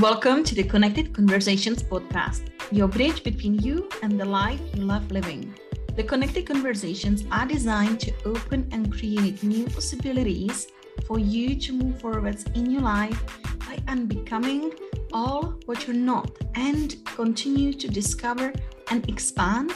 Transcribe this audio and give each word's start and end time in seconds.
Welcome 0.00 0.44
to 0.44 0.54
the 0.54 0.62
Connected 0.62 1.12
Conversations 1.12 1.82
podcast, 1.82 2.50
your 2.70 2.86
bridge 2.86 3.24
between 3.24 3.58
you 3.58 3.88
and 4.00 4.18
the 4.18 4.24
life 4.24 4.60
you 4.72 4.84
love 4.84 5.10
living. 5.10 5.52
The 5.96 6.04
Connected 6.04 6.46
Conversations 6.46 7.24
are 7.32 7.46
designed 7.46 7.98
to 8.02 8.12
open 8.24 8.68
and 8.70 8.92
create 8.92 9.42
new 9.42 9.66
possibilities 9.66 10.68
for 11.04 11.18
you 11.18 11.56
to 11.56 11.72
move 11.72 12.00
forwards 12.00 12.44
in 12.54 12.70
your 12.70 12.82
life 12.82 13.20
by 13.66 13.76
unbecoming 13.88 14.72
all 15.12 15.58
what 15.66 15.88
you're 15.88 15.96
not 15.96 16.30
and 16.54 16.94
continue 17.04 17.72
to 17.72 17.88
discover 17.88 18.52
and 18.92 19.08
expand 19.08 19.72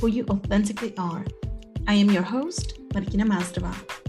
who 0.00 0.06
you 0.06 0.24
authentically 0.30 0.94
are. 0.98 1.24
I 1.88 1.94
am 1.94 2.12
your 2.12 2.22
host, 2.22 2.78
Martina 2.94 3.24
Mazdrova. 3.24 4.03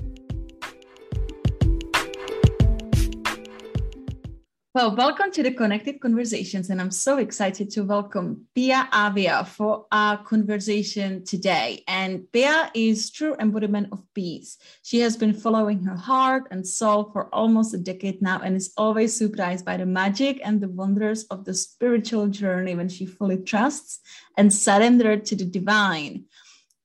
Well, 4.75 4.93
welcome 4.93 5.31
to 5.31 5.41
the 5.41 5.53
Connected 5.53 6.01
Conversations, 6.01 6.69
and 6.69 6.81
I'm 6.81 6.91
so 6.91 7.17
excited 7.17 7.69
to 7.69 7.85
welcome 7.85 8.45
Pia 8.53 8.89
Avia 8.91 9.45
for 9.45 9.85
our 9.89 10.21
conversation 10.21 11.23
today. 11.23 11.85
And 11.87 12.29
Pia 12.33 12.71
is 12.73 13.09
true 13.09 13.37
embodiment 13.39 13.87
of 13.93 14.03
peace. 14.13 14.57
She 14.83 14.99
has 14.99 15.15
been 15.15 15.33
following 15.33 15.85
her 15.85 15.95
heart 15.95 16.49
and 16.51 16.67
soul 16.67 17.09
for 17.13 17.33
almost 17.33 17.73
a 17.73 17.77
decade 17.77 18.21
now, 18.21 18.41
and 18.41 18.53
is 18.53 18.73
always 18.75 19.15
surprised 19.15 19.63
by 19.63 19.77
the 19.77 19.85
magic 19.85 20.41
and 20.43 20.59
the 20.59 20.67
wonders 20.67 21.23
of 21.31 21.45
the 21.45 21.53
spiritual 21.53 22.27
journey 22.27 22.75
when 22.75 22.89
she 22.89 23.05
fully 23.05 23.37
trusts 23.37 24.01
and 24.35 24.53
surrenders 24.53 25.29
to 25.29 25.37
the 25.37 25.45
divine. 25.45 26.25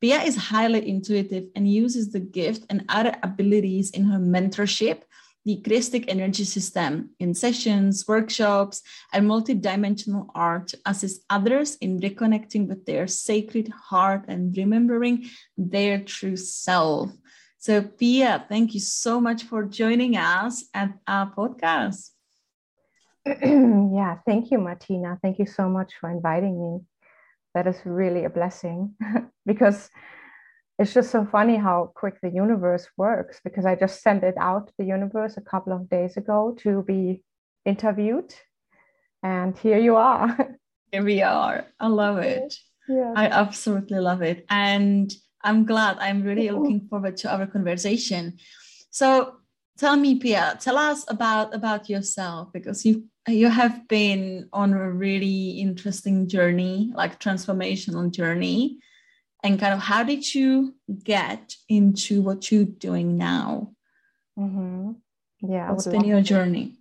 Pia 0.01 0.23
is 0.23 0.37
highly 0.37 0.89
intuitive 0.89 1.49
and 1.57 1.69
uses 1.69 2.13
the 2.13 2.21
gift 2.21 2.67
and 2.71 2.85
other 2.89 3.17
abilities 3.25 3.91
in 3.91 4.05
her 4.05 4.21
mentorship 4.21 5.03
the 5.45 5.61
Christic 5.63 6.05
energy 6.09 6.45
system 6.45 7.11
in 7.19 7.35
sessions, 7.35 8.07
workshops, 8.07 8.83
and 9.13 9.27
multidimensional 9.27 10.27
art 10.35 10.69
to 10.69 10.79
assist 10.87 11.25
others 11.31 11.77
in 11.77 12.01
reconnecting 12.01 12.69
with 12.69 12.85
their 12.85 13.07
sacred 13.07 13.69
heart 13.69 14.25
and 14.29 14.57
remembering 14.57 15.27
their 15.57 16.01
true 16.01 16.37
self. 16.37 17.11
So, 17.59 17.83
Pia, 17.83 18.45
thank 18.49 18.75
you 18.75 18.81
so 18.81 19.21
much 19.21 19.45
for 19.45 19.65
joining 19.65 20.17
us 20.17 20.65
at 20.73 20.93
our 21.07 21.31
podcast. 21.35 22.11
yeah, 23.27 24.17
thank 24.27 24.51
you, 24.51 24.59
Martina. 24.59 25.19
Thank 25.23 25.39
you 25.39 25.47
so 25.47 25.69
much 25.69 25.95
for 26.01 26.11
inviting 26.11 26.61
me. 26.61 26.81
That 27.55 27.67
is 27.67 27.77
really 27.85 28.25
a 28.25 28.31
blessing 28.31 28.95
because 29.47 29.91
it's 30.81 30.95
just 30.95 31.11
so 31.11 31.27
funny 31.27 31.57
how 31.57 31.93
quick 31.95 32.19
the 32.23 32.31
universe 32.31 32.89
works 32.97 33.39
because 33.45 33.67
I 33.67 33.75
just 33.75 34.03
sent 34.03 34.25
it 34.25 34.35
out 34.39 34.69
to 34.69 34.73
the 34.79 34.87
universe 34.87 35.37
a 35.37 35.43
couple 35.43 35.75
of 35.75 35.91
days 35.91 36.17
ago 36.17 36.57
to 36.61 36.83
be 36.83 37.23
interviewed. 37.67 38.35
And 39.23 39.59
here 39.59 39.79
you 39.79 39.97
are. 39.97 40.57
Here 40.93 41.05
we 41.05 41.23
are. 41.23 41.67
I 41.79 41.87
love 41.87 42.19
it. 42.19 42.53
Yeah. 42.89 43.13
I 43.15 43.27
absolutely 43.27 44.01
love 44.01 44.23
it. 44.23 44.45
And 44.51 45.13
I'm 45.45 45.65
glad. 45.65 45.99
I'm 46.01 46.25
really 46.25 46.51
looking 46.51 46.89
forward 46.89 47.17
to 47.19 47.33
our 47.33 47.47
conversation. 47.47 48.39
So 48.91 49.37
tell 49.79 49.97
me, 49.97 50.17
Pia, 50.19 50.59
tell 50.59 50.77
us 50.77 51.05
about 51.07 51.55
about 51.55 51.89
yourself 51.89 52.53
because 52.53 52.85
you 52.85 53.05
you 53.29 53.51
have 53.51 53.87
been 53.87 54.49
on 54.53 54.73
a 54.73 54.91
really 54.91 55.61
interesting 55.61 56.27
journey, 56.27 56.91
like 56.97 57.21
transformational 57.21 58.11
journey 58.11 58.81
and 59.43 59.59
kind 59.59 59.75
of 59.75 59.81
how 59.81 60.03
did 60.03 60.35
you 60.35 60.75
get 61.03 61.55
into 61.69 62.23
what 62.23 62.51
you're 62.51 62.65
doing 62.65 63.17
now? 63.17 63.73
Mm-hmm. 64.39 64.93
yeah 65.43 65.71
what's 65.71 65.87
been 65.87 66.05
your 66.05 66.23
journey? 66.23 66.77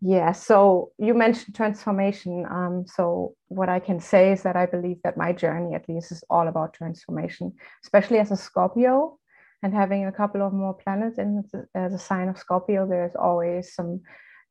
Yeah 0.00 0.32
so 0.32 0.92
you 0.98 1.14
mentioned 1.14 1.54
transformation. 1.54 2.46
Um, 2.48 2.84
so 2.86 3.34
what 3.48 3.68
i 3.68 3.80
can 3.80 3.98
say 4.00 4.32
is 4.32 4.42
that 4.42 4.56
i 4.56 4.66
believe 4.66 4.98
that 5.04 5.16
my 5.16 5.32
journey 5.32 5.74
at 5.74 5.88
least 5.88 6.12
is 6.12 6.22
all 6.28 6.48
about 6.48 6.74
transformation 6.74 7.54
especially 7.84 8.18
as 8.18 8.30
a 8.30 8.36
scorpio 8.36 9.18
and 9.62 9.72
having 9.72 10.04
a 10.04 10.12
couple 10.12 10.42
of 10.46 10.52
more 10.52 10.74
planets 10.74 11.18
in 11.18 11.42
as 11.74 11.94
a 11.94 11.98
sign 11.98 12.28
of 12.28 12.38
scorpio 12.38 12.86
there's 12.86 13.16
always 13.16 13.74
some 13.74 14.00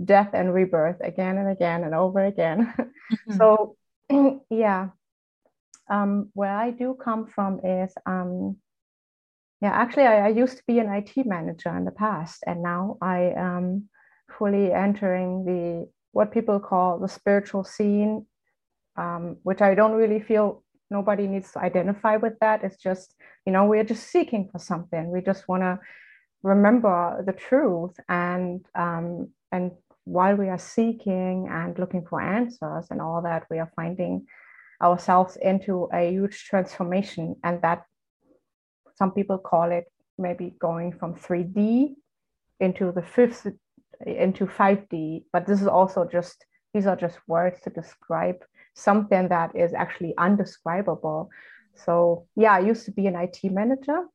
death 0.03 0.31
and 0.33 0.53
rebirth 0.53 0.97
again 1.01 1.37
and 1.37 1.49
again 1.49 1.83
and 1.83 1.93
over 1.95 2.25
again. 2.25 2.73
Mm-hmm. 3.05 3.37
so 3.37 3.75
yeah 4.49 4.89
um, 5.89 6.29
where 6.33 6.55
I 6.55 6.71
do 6.71 6.97
come 7.01 7.27
from 7.27 7.59
is, 7.63 7.93
um, 8.05 8.57
yeah, 9.61 9.71
actually, 9.71 10.03
I, 10.03 10.25
I, 10.25 10.27
used 10.29 10.57
to 10.57 10.63
be 10.67 10.79
an 10.79 10.89
IT 10.89 11.25
manager 11.25 11.75
in 11.77 11.85
the 11.85 11.91
past, 11.91 12.43
and 12.45 12.61
now 12.61 12.97
I 13.01 13.33
am 13.37 13.89
fully 14.37 14.71
entering 14.71 15.45
the 15.45 15.87
what 16.11 16.31
people 16.31 16.59
call 16.59 16.99
the 16.99 17.07
spiritual 17.07 17.63
scene, 17.63 18.25
um, 18.97 19.37
which 19.43 19.61
I 19.61 19.75
don't 19.75 19.93
really 19.93 20.19
feel 20.19 20.63
nobody 20.89 21.27
needs 21.27 21.51
to 21.53 21.59
identify 21.59 22.17
with 22.17 22.33
that. 22.39 22.63
It's 22.63 22.77
just, 22.77 23.15
you 23.45 23.51
know, 23.51 23.65
we're 23.65 23.83
just 23.83 24.07
seeking 24.09 24.49
for 24.51 24.59
something. 24.59 25.11
We 25.11 25.21
just 25.21 25.47
want 25.47 25.63
to 25.63 25.79
remember 26.43 27.23
the 27.25 27.33
truth 27.33 27.95
and 28.07 28.65
um, 28.75 29.29
and 29.51 29.71
while 30.05 30.35
we 30.35 30.49
are 30.49 30.59
seeking 30.59 31.47
and 31.49 31.77
looking 31.79 32.05
for 32.05 32.21
answers 32.21 32.85
and 32.91 33.01
all 33.01 33.23
that, 33.23 33.45
we 33.49 33.57
are 33.59 33.71
finding 33.75 34.27
ourselves 34.81 35.37
into 35.41 35.87
a 35.93 36.11
huge 36.11 36.45
transformation 36.45 37.35
and 37.43 37.61
that 37.61 37.83
some 38.95 39.11
people 39.11 39.37
call 39.37 39.71
it 39.71 39.85
maybe 40.17 40.55
going 40.59 40.91
from 40.91 41.15
3d 41.15 41.95
into 42.59 42.91
the 42.91 43.01
fifth 43.01 43.47
into 44.05 44.45
5d 44.45 45.23
but 45.31 45.45
this 45.45 45.61
is 45.61 45.67
also 45.67 46.05
just 46.05 46.45
these 46.73 46.85
are 46.85 46.95
just 46.95 47.17
words 47.27 47.59
to 47.61 47.69
describe 47.69 48.35
something 48.73 49.29
that 49.29 49.55
is 49.55 49.73
actually 49.73 50.13
undescribable. 50.17 51.29
So 51.73 52.27
yeah 52.35 52.53
i 52.53 52.59
used 52.59 52.85
to 52.85 52.91
be 52.91 53.07
an 53.07 53.15
it 53.15 53.51
manager 53.51 54.05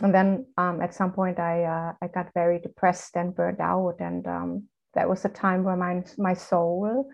and 0.00 0.14
then 0.14 0.46
um, 0.58 0.82
at 0.82 0.94
some 0.94 1.12
point 1.12 1.38
i 1.38 1.64
uh, 1.64 1.92
i 2.02 2.08
got 2.08 2.32
very 2.34 2.58
depressed 2.58 3.16
and 3.16 3.34
burned 3.34 3.60
out 3.60 3.96
and 4.00 4.26
um, 4.26 4.64
that 4.94 5.08
was 5.08 5.24
a 5.24 5.28
time 5.28 5.64
where 5.64 5.76
my 5.76 6.02
my 6.18 6.34
soul 6.34 7.08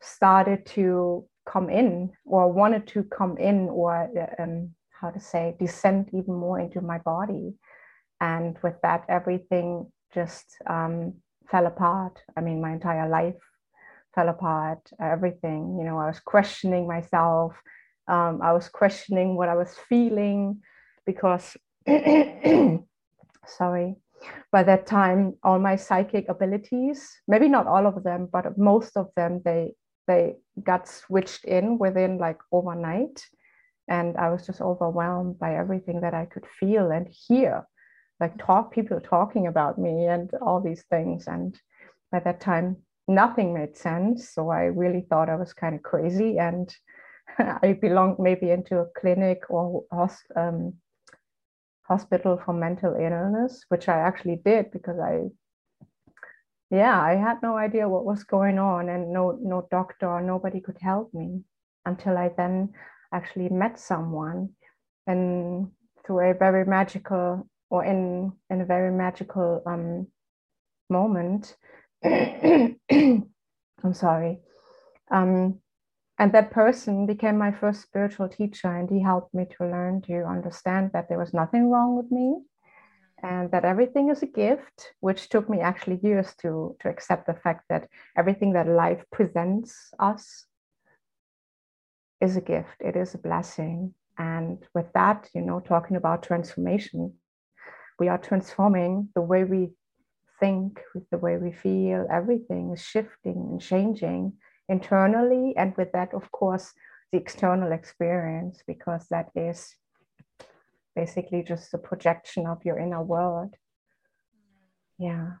started 0.00 0.64
to 0.66 1.26
come 1.46 1.70
in 1.70 2.10
or 2.24 2.52
wanted 2.52 2.86
to 2.88 3.04
come 3.04 3.36
in 3.38 3.68
or 3.68 4.08
um, 4.38 4.70
how 4.90 5.10
to 5.10 5.20
say 5.20 5.56
descend 5.58 6.10
even 6.12 6.34
more 6.34 6.58
into 6.58 6.80
my 6.80 6.98
body. 6.98 7.54
And 8.20 8.56
with 8.62 8.74
that 8.82 9.04
everything 9.08 9.90
just 10.14 10.56
um, 10.66 11.14
fell 11.50 11.66
apart. 11.66 12.22
I 12.36 12.40
mean 12.40 12.60
my 12.60 12.72
entire 12.72 13.08
life 13.08 13.36
fell 14.16 14.28
apart 14.30 14.80
everything 14.98 15.76
you 15.78 15.84
know 15.84 15.98
i 15.98 16.06
was 16.06 16.18
questioning 16.18 16.88
myself. 16.88 17.54
Um, 18.08 18.40
i 18.42 18.52
was 18.52 18.68
questioning 18.68 19.36
what 19.36 19.48
i 19.48 19.54
was 19.54 19.74
feeling 19.88 20.60
because 21.04 21.56
sorry 23.46 23.96
by 24.52 24.62
that 24.62 24.86
time 24.86 25.34
all 25.42 25.58
my 25.58 25.76
psychic 25.76 26.24
abilities 26.28 26.98
maybe 27.28 27.48
not 27.48 27.66
all 27.66 27.86
of 27.86 28.02
them 28.04 28.28
but 28.32 28.56
most 28.56 28.96
of 28.96 29.10
them 29.16 29.42
they 29.44 29.74
they 30.06 30.36
got 30.62 30.88
switched 30.88 31.44
in 31.44 31.78
within 31.78 32.18
like 32.18 32.38
overnight. 32.52 33.24
And 33.88 34.16
i 34.16 34.30
was 34.30 34.46
just 34.46 34.60
overwhelmed 34.60 35.38
by 35.38 35.54
everything 35.54 36.00
that 36.00 36.14
i 36.14 36.26
could 36.26 36.46
feel 36.58 36.90
and 36.90 37.06
hear 37.08 37.66
like 38.18 38.36
talk 38.38 38.72
people 38.72 39.00
talking 39.00 39.46
about 39.46 39.78
me 39.78 40.06
and 40.06 40.30
all 40.40 40.60
these 40.60 40.84
things. 40.90 41.26
And 41.26 41.58
by 42.10 42.20
that 42.20 42.40
time 42.40 42.76
nothing 43.06 43.54
made 43.54 43.76
sense. 43.76 44.30
So 44.30 44.50
i 44.50 44.62
really 44.64 45.04
thought 45.08 45.28
i 45.28 45.36
was 45.36 45.52
kind 45.52 45.74
of 45.74 45.82
crazy. 45.82 46.38
And 46.38 46.74
i 47.38 47.78
belonged 47.80 48.18
maybe 48.18 48.50
into 48.50 48.78
a 48.78 48.90
clinic 48.98 49.42
or 49.50 49.84
um, 50.36 50.74
hospital 51.88 52.40
for 52.44 52.52
mental 52.52 52.94
illness 52.94 53.64
which 53.68 53.88
i 53.88 53.96
actually 53.98 54.40
did 54.44 54.70
because 54.72 54.98
i 54.98 55.22
yeah 56.70 57.00
i 57.00 57.14
had 57.14 57.36
no 57.42 57.56
idea 57.56 57.88
what 57.88 58.04
was 58.04 58.24
going 58.24 58.58
on 58.58 58.88
and 58.88 59.12
no 59.12 59.38
no 59.42 59.66
doctor 59.70 60.20
nobody 60.20 60.60
could 60.60 60.78
help 60.80 61.12
me 61.14 61.40
until 61.84 62.18
i 62.18 62.28
then 62.36 62.68
actually 63.12 63.48
met 63.48 63.78
someone 63.78 64.48
and 65.06 65.68
through 66.04 66.30
a 66.30 66.34
very 66.34 66.64
magical 66.64 67.48
or 67.70 67.84
in 67.84 68.32
in 68.50 68.60
a 68.60 68.64
very 68.64 68.90
magical 68.90 69.62
um, 69.66 70.06
moment 70.90 71.56
i'm 72.04 72.74
sorry 73.92 74.38
um, 75.10 75.60
and 76.18 76.32
that 76.32 76.50
person 76.50 77.06
became 77.06 77.38
my 77.38 77.52
first 77.52 77.82
spiritual 77.82 78.28
teacher 78.28 78.74
and 78.74 78.90
he 78.90 79.00
helped 79.00 79.32
me 79.34 79.44
to 79.44 79.66
learn 79.66 80.00
to 80.02 80.24
understand 80.24 80.90
that 80.92 81.08
there 81.08 81.18
was 81.18 81.34
nothing 81.34 81.70
wrong 81.70 81.96
with 81.96 82.10
me 82.10 82.38
and 83.22 83.50
that 83.50 83.64
everything 83.64 84.10
is 84.10 84.22
a 84.22 84.26
gift, 84.26 84.92
which 85.00 85.28
took 85.28 85.48
me 85.48 85.60
actually 85.60 85.98
years 86.02 86.34
to, 86.42 86.76
to 86.80 86.88
accept 86.88 87.26
the 87.26 87.34
fact 87.34 87.64
that 87.68 87.88
everything 88.16 88.52
that 88.52 88.68
life 88.68 89.02
presents 89.10 89.90
us 89.98 90.46
is 92.20 92.36
a 92.36 92.40
gift, 92.40 92.76
it 92.80 92.96
is 92.96 93.14
a 93.14 93.18
blessing. 93.18 93.94
And 94.18 94.58
with 94.74 94.92
that, 94.94 95.28
you 95.34 95.42
know, 95.42 95.60
talking 95.60 95.96
about 95.96 96.22
transformation, 96.22 97.14
we 97.98 98.08
are 98.08 98.18
transforming 98.18 99.08
the 99.14 99.22
way 99.22 99.44
we 99.44 99.70
think, 100.40 100.80
the 101.10 101.18
way 101.18 101.36
we 101.36 101.52
feel, 101.52 102.06
everything 102.10 102.72
is 102.72 102.82
shifting 102.82 103.48
and 103.50 103.60
changing 103.60 104.34
internally. 104.68 105.54
And 105.56 105.74
with 105.76 105.92
that, 105.92 106.12
of 106.14 106.30
course, 106.32 106.72
the 107.12 107.18
external 107.18 107.72
experience, 107.72 108.62
because 108.66 109.06
that 109.10 109.30
is 109.34 109.74
basically 110.96 111.42
just 111.42 111.72
a 111.74 111.78
projection 111.78 112.46
of 112.46 112.64
your 112.64 112.78
inner 112.78 113.02
world. 113.02 113.54
Yeah. 114.98 115.32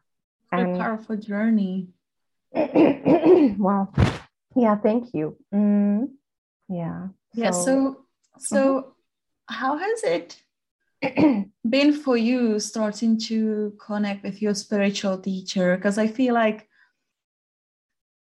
a 0.52 0.56
and, 0.56 0.78
powerful 0.78 1.16
journey. 1.16 1.88
well, 2.54 3.92
yeah, 4.54 4.76
thank 4.76 5.14
you. 5.14 5.36
Mm, 5.52 6.10
yeah. 6.68 7.08
Yeah. 7.34 7.50
So, 7.50 8.04
so 8.38 8.78
uh-huh. 8.78 8.88
how 9.48 9.78
has 9.78 10.04
it 10.04 10.40
been 11.68 11.92
for 11.92 12.16
you 12.16 12.60
starting 12.60 13.18
to 13.20 13.76
connect 13.84 14.22
with 14.22 14.40
your 14.40 14.54
spiritual 14.54 15.18
teacher? 15.18 15.76
Because 15.76 15.98
I 15.98 16.06
feel 16.06 16.34
like 16.34 16.68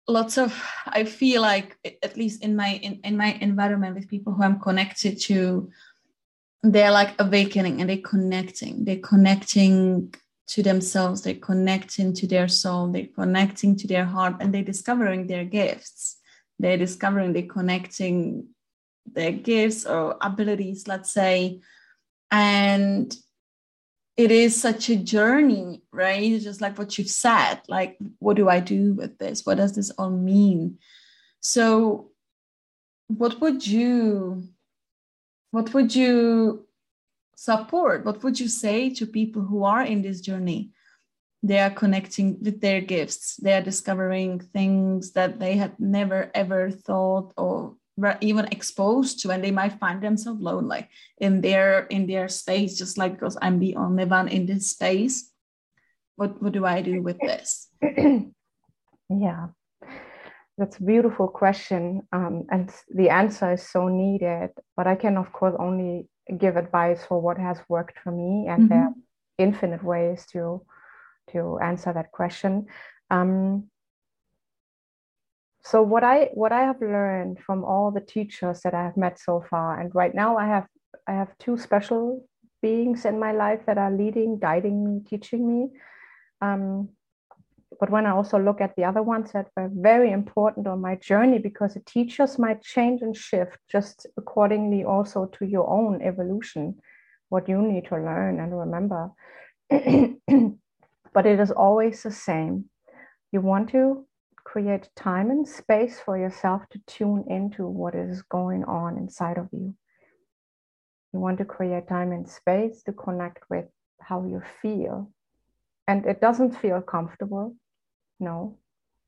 lots 0.07 0.37
of 0.39 0.53
I 0.87 1.05
feel 1.05 1.41
like 1.41 1.77
at 2.03 2.17
least 2.17 2.43
in 2.43 2.55
my 2.57 2.81
in, 2.83 3.01
in 3.05 3.17
my 3.17 3.39
environment 3.41 3.95
with 3.95 4.09
people 4.09 4.33
who 4.33 4.43
I'm 4.43 4.61
connected 4.61 5.21
to, 5.23 5.71
they're 6.73 6.91
like 6.91 7.15
awakening 7.21 7.81
and 7.81 7.91
they're 7.91 7.99
connecting. 7.99 8.85
They're 8.85 8.97
connecting 8.99 10.15
to 10.47 10.63
themselves, 10.63 11.23
they're 11.23 11.35
connecting 11.35 12.13
to 12.15 12.27
their 12.27 12.49
soul, 12.49 12.89
they're 12.89 13.09
connecting 13.15 13.77
to 13.77 13.87
their 13.87 14.05
heart, 14.05 14.37
and 14.41 14.53
they're 14.53 14.63
discovering 14.63 15.27
their 15.27 15.45
gifts. 15.45 16.19
They're 16.59 16.77
discovering, 16.77 17.33
they're 17.33 17.43
connecting 17.43 18.49
their 19.07 19.33
gifts 19.33 19.87
or 19.87 20.17
abilities, 20.21 20.87
let's 20.87 21.13
say. 21.13 21.61
And 22.31 23.15
it 24.17 24.31
is 24.31 24.61
such 24.61 24.91
a 24.91 24.97
journey, 24.97 25.83
right? 25.93 26.41
Just 26.41 26.61
like 26.61 26.79
what 26.79 26.97
you've 26.99 27.09
said, 27.09 27.61
like, 27.69 27.97
what 28.19 28.37
do 28.37 28.49
I 28.49 28.61
do 28.61 28.95
with 28.95 29.19
this? 29.19 29.45
What 29.45 29.57
does 29.57 29.75
this 29.75 29.91
all 29.91 30.11
mean? 30.11 30.79
So, 31.41 32.11
what 33.09 33.41
would 33.41 33.67
you, 33.67 34.49
what 35.55 35.73
would 35.73 35.95
you 35.95 36.67
support? 37.37 38.05
What 38.05 38.25
would 38.25 38.41
you 38.41 38.49
say 38.49 38.91
to 38.91 39.07
people 39.07 39.43
who 39.43 39.63
are 39.63 39.85
in 39.85 40.03
this 40.03 40.21
journey? 40.21 40.73
They 41.45 41.61
are 41.61 41.71
connecting 41.71 42.43
with 42.43 42.61
their 42.61 42.81
gifts. 42.81 43.37
They 43.37 43.53
are 43.53 43.63
discovering 43.63 44.41
things 44.41 45.13
that 45.13 45.39
they 45.39 45.57
had 45.57 45.79
never 45.79 46.29
ever 46.35 46.73
thought 46.73 47.35
or 47.37 47.77
were 47.97 48.19
even 48.21 48.47
exposed 48.47 49.21
to, 49.21 49.31
and 49.31 49.45
they 49.45 49.53
might 49.53 49.79
find 49.79 50.03
themselves 50.03 50.41
lonely 50.41 50.89
in 51.19 51.41
their 51.41 51.87
in 51.87 52.09
their 52.09 52.27
space, 52.27 52.77
just 52.77 52.99
like 52.99 53.13
because 53.13 53.39
I'm 53.41 53.61
the 53.61 53.77
only 53.77 54.07
one 54.07 54.27
in 54.27 54.47
this 54.47 54.71
space. 54.71 55.31
What 56.17 56.43
what 56.43 56.53
do 56.53 56.67
I 56.67 56.83
do 56.83 57.01
with 57.01 57.19
this? 57.21 57.69
yeah, 59.09 59.55
that's 60.57 60.79
a 60.79 60.83
beautiful 60.83 61.29
question, 61.29 62.03
um, 62.13 62.47
and 62.51 62.73
the 62.95 63.11
answer 63.11 63.53
is 63.55 63.69
so 63.69 63.89
needed. 63.89 64.51
But 64.77 64.87
I 64.87 64.95
can, 64.95 65.17
of 65.17 65.33
course, 65.33 65.55
only 65.59 66.09
give 66.39 66.57
advice 66.57 67.05
for 67.05 67.21
what 67.21 67.39
has 67.39 67.59
worked 67.69 67.99
for 67.99 68.11
me 68.11 68.47
and 68.49 68.63
mm-hmm. 68.63 68.69
there 68.69 68.85
are 68.85 68.95
infinite 69.39 69.83
ways 69.83 70.27
to 70.33 70.63
to 71.33 71.59
answer 71.61 71.93
that 71.93 72.11
question 72.13 72.67
um, 73.11 73.65
so 75.63 75.83
what 75.83 76.05
i 76.05 76.31
what 76.35 76.53
i 76.53 76.63
have 76.63 76.81
learned 76.81 77.39
from 77.41 77.65
all 77.65 77.91
the 77.91 78.01
teachers 78.01 78.61
that 78.61 78.75
i 78.75 78.83
have 78.83 78.97
met 78.97 79.19
so 79.19 79.45
far 79.51 79.81
and 79.81 79.95
right 79.95 80.15
now 80.15 80.37
i 80.37 80.47
have 80.47 80.67
i 81.07 81.13
have 81.13 81.37
two 81.39 81.57
special 81.59 82.27
beings 82.63 83.05
in 83.05 83.19
my 83.19 83.33
life 83.33 83.61
that 83.67 83.79
are 83.79 83.91
leading 83.91 84.39
guiding 84.39 84.85
me 84.85 85.01
teaching 85.09 85.47
me 85.47 85.69
um, 86.41 86.89
but 87.85 87.91
when 87.91 88.07
I 88.07 88.13
also 88.13 88.39
look 88.39 88.63
at 88.63 88.75
the 88.77 88.85
other 88.85 89.03
ones 89.03 89.33
that 89.33 89.51
were 89.55 89.69
very 89.71 90.11
important 90.11 90.67
on 90.67 90.81
my 90.81 90.95
journey, 90.95 91.39
because 91.39 91.75
the 91.75 91.81
teachers 91.81 92.39
might 92.39 92.63
change 92.63 93.03
and 93.03 93.15
shift 93.15 93.59
just 93.71 94.07
accordingly 94.17 94.85
also 94.85 95.27
to 95.27 95.45
your 95.45 95.69
own 95.69 96.01
evolution, 96.01 96.79
what 97.29 97.47
you 97.47 97.61
need 97.61 97.85
to 97.89 97.97
learn 97.97 98.41
and 98.41 98.59
remember. 98.59 99.11
but 99.69 101.27
it 101.27 101.39
is 101.39 101.51
always 101.51 102.03
the 102.03 102.11
same. 102.11 102.71
You 103.33 103.43
want 103.43 103.69
to 103.73 104.07
create 104.45 104.89
time 104.97 105.31
and 105.31 105.47
space 105.47 106.01
for 106.01 106.17
yourself 106.17 106.63
to 106.71 106.81
tune 106.87 107.27
into 107.29 107.67
what 107.67 107.95
is 107.95 108.23
going 108.23 108.65
on 108.65 108.97
inside 108.97 109.37
of 109.37 109.49
you. 109.53 109.75
You 111.13 111.21
want 111.21 111.37
to 111.37 111.45
create 111.45 111.87
time 111.87 112.13
and 112.13 112.27
space 112.27 112.83
to 112.85 112.95
connect 112.95 113.43
with 113.51 113.67
how 114.01 114.25
you 114.25 114.41
feel. 114.63 115.11
And 115.87 116.07
it 116.07 116.23
doesn't 116.23 116.53
feel 116.53 116.81
comfortable 116.81 117.57
no. 118.25 118.59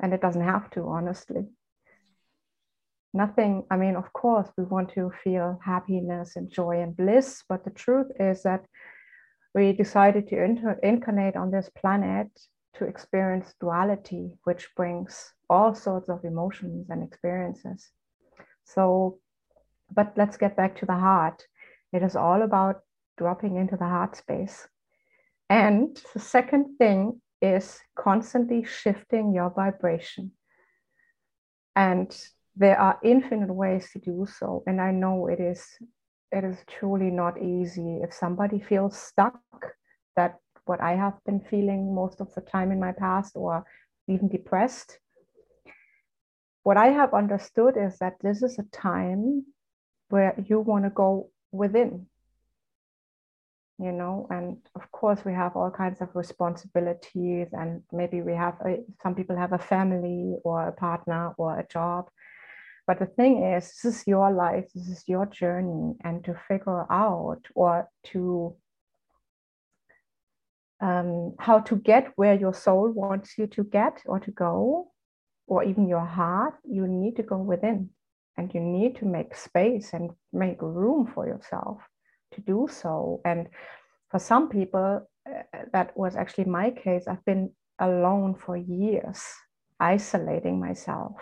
And 0.00 0.12
it 0.12 0.20
doesn't 0.20 0.42
have 0.42 0.70
to, 0.70 0.82
honestly. 0.88 1.46
Nothing, 3.14 3.64
I 3.70 3.76
mean, 3.76 3.96
of 3.96 4.12
course, 4.12 4.48
we 4.58 4.64
want 4.64 4.90
to 4.90 5.10
feel 5.24 5.58
happiness 5.64 6.36
and 6.36 6.50
joy 6.50 6.82
and 6.82 6.94
bliss, 6.94 7.42
but 7.48 7.64
the 7.64 7.70
truth 7.70 8.08
is 8.20 8.42
that 8.42 8.66
we 9.54 9.72
decided 9.72 10.28
to 10.28 10.44
inter- 10.44 10.78
incarnate 10.82 11.34
on 11.34 11.50
this 11.50 11.70
planet 11.70 12.28
to 12.74 12.84
experience 12.84 13.54
duality, 13.58 14.32
which 14.44 14.68
brings 14.76 15.32
all 15.48 15.74
sorts 15.74 16.10
of 16.10 16.24
emotions 16.24 16.90
and 16.90 17.02
experiences. 17.02 17.90
So, 18.64 19.18
but 19.94 20.12
let's 20.16 20.36
get 20.36 20.56
back 20.56 20.76
to 20.78 20.86
the 20.86 21.00
heart. 21.08 21.42
It 21.92 22.02
is 22.02 22.16
all 22.16 22.42
about 22.42 22.82
dropping 23.16 23.56
into 23.56 23.76
the 23.78 23.88
heart 23.88 24.16
space. 24.16 24.68
And 25.48 25.98
the 26.12 26.20
second 26.20 26.76
thing 26.76 27.22
is 27.40 27.80
constantly 27.94 28.64
shifting 28.64 29.34
your 29.34 29.50
vibration. 29.50 30.32
And 31.74 32.16
there 32.56 32.80
are 32.80 32.98
infinite 33.02 33.52
ways 33.52 33.90
to 33.92 33.98
do 33.98 34.26
so. 34.26 34.62
And 34.66 34.80
I 34.80 34.90
know 34.90 35.28
it 35.28 35.40
is 35.40 35.64
it 36.32 36.44
is 36.44 36.58
truly 36.66 37.10
not 37.10 37.40
easy. 37.40 38.00
If 38.02 38.12
somebody 38.12 38.58
feels 38.58 38.98
stuck, 38.98 39.40
that 40.16 40.36
what 40.64 40.80
I 40.80 40.96
have 40.96 41.14
been 41.24 41.40
feeling 41.40 41.94
most 41.94 42.20
of 42.20 42.34
the 42.34 42.40
time 42.40 42.72
in 42.72 42.80
my 42.80 42.92
past, 42.92 43.36
or 43.36 43.64
even 44.08 44.28
depressed, 44.28 44.98
what 46.64 46.76
I 46.76 46.86
have 46.88 47.14
understood 47.14 47.76
is 47.76 47.98
that 47.98 48.14
this 48.20 48.42
is 48.42 48.58
a 48.58 48.64
time 48.76 49.44
where 50.08 50.34
you 50.48 50.58
want 50.60 50.84
to 50.84 50.90
go 50.90 51.30
within 51.52 52.06
you 53.78 53.92
know 53.92 54.26
and 54.30 54.56
of 54.74 54.90
course 54.90 55.24
we 55.24 55.32
have 55.32 55.54
all 55.54 55.70
kinds 55.70 56.00
of 56.00 56.08
responsibilities 56.14 57.48
and 57.52 57.82
maybe 57.92 58.22
we 58.22 58.32
have 58.32 58.54
a, 58.64 58.78
some 59.02 59.14
people 59.14 59.36
have 59.36 59.52
a 59.52 59.58
family 59.58 60.36
or 60.44 60.68
a 60.68 60.72
partner 60.72 61.34
or 61.36 61.58
a 61.58 61.66
job. 61.66 62.08
But 62.86 63.00
the 63.00 63.06
thing 63.06 63.44
is 63.44 63.64
this 63.82 63.84
is 63.84 64.06
your 64.06 64.30
life 64.32 64.66
this 64.74 64.88
is 64.88 65.04
your 65.06 65.26
journey 65.26 65.94
and 66.04 66.24
to 66.24 66.34
figure 66.48 66.90
out 66.90 67.42
or 67.54 67.88
to 68.12 68.56
um, 70.80 71.34
how 71.38 71.60
to 71.60 71.76
get 71.76 72.12
where 72.16 72.34
your 72.34 72.54
soul 72.54 72.90
wants 72.90 73.36
you 73.38 73.46
to 73.48 73.64
get 73.64 74.02
or 74.06 74.20
to 74.20 74.30
go 74.30 74.92
or 75.46 75.64
even 75.64 75.88
your 75.88 76.04
heart 76.04 76.54
you 76.64 76.86
need 76.86 77.16
to 77.16 77.22
go 77.22 77.38
within 77.38 77.90
and 78.36 78.54
you 78.54 78.60
need 78.60 78.96
to 78.96 79.04
make 79.04 79.34
space 79.34 79.92
and 79.92 80.10
make 80.32 80.60
room 80.62 81.10
for 81.12 81.26
yourself 81.26 81.80
to 82.36 82.40
do 82.42 82.68
so. 82.70 83.20
And 83.24 83.48
for 84.10 84.18
some 84.18 84.48
people, 84.48 85.08
uh, 85.28 85.42
that 85.72 85.96
was 85.96 86.16
actually 86.16 86.44
my 86.44 86.70
case. 86.70 87.08
I've 87.08 87.24
been 87.24 87.50
alone 87.78 88.34
for 88.34 88.56
years, 88.56 89.22
isolating 89.80 90.60
myself. 90.60 91.16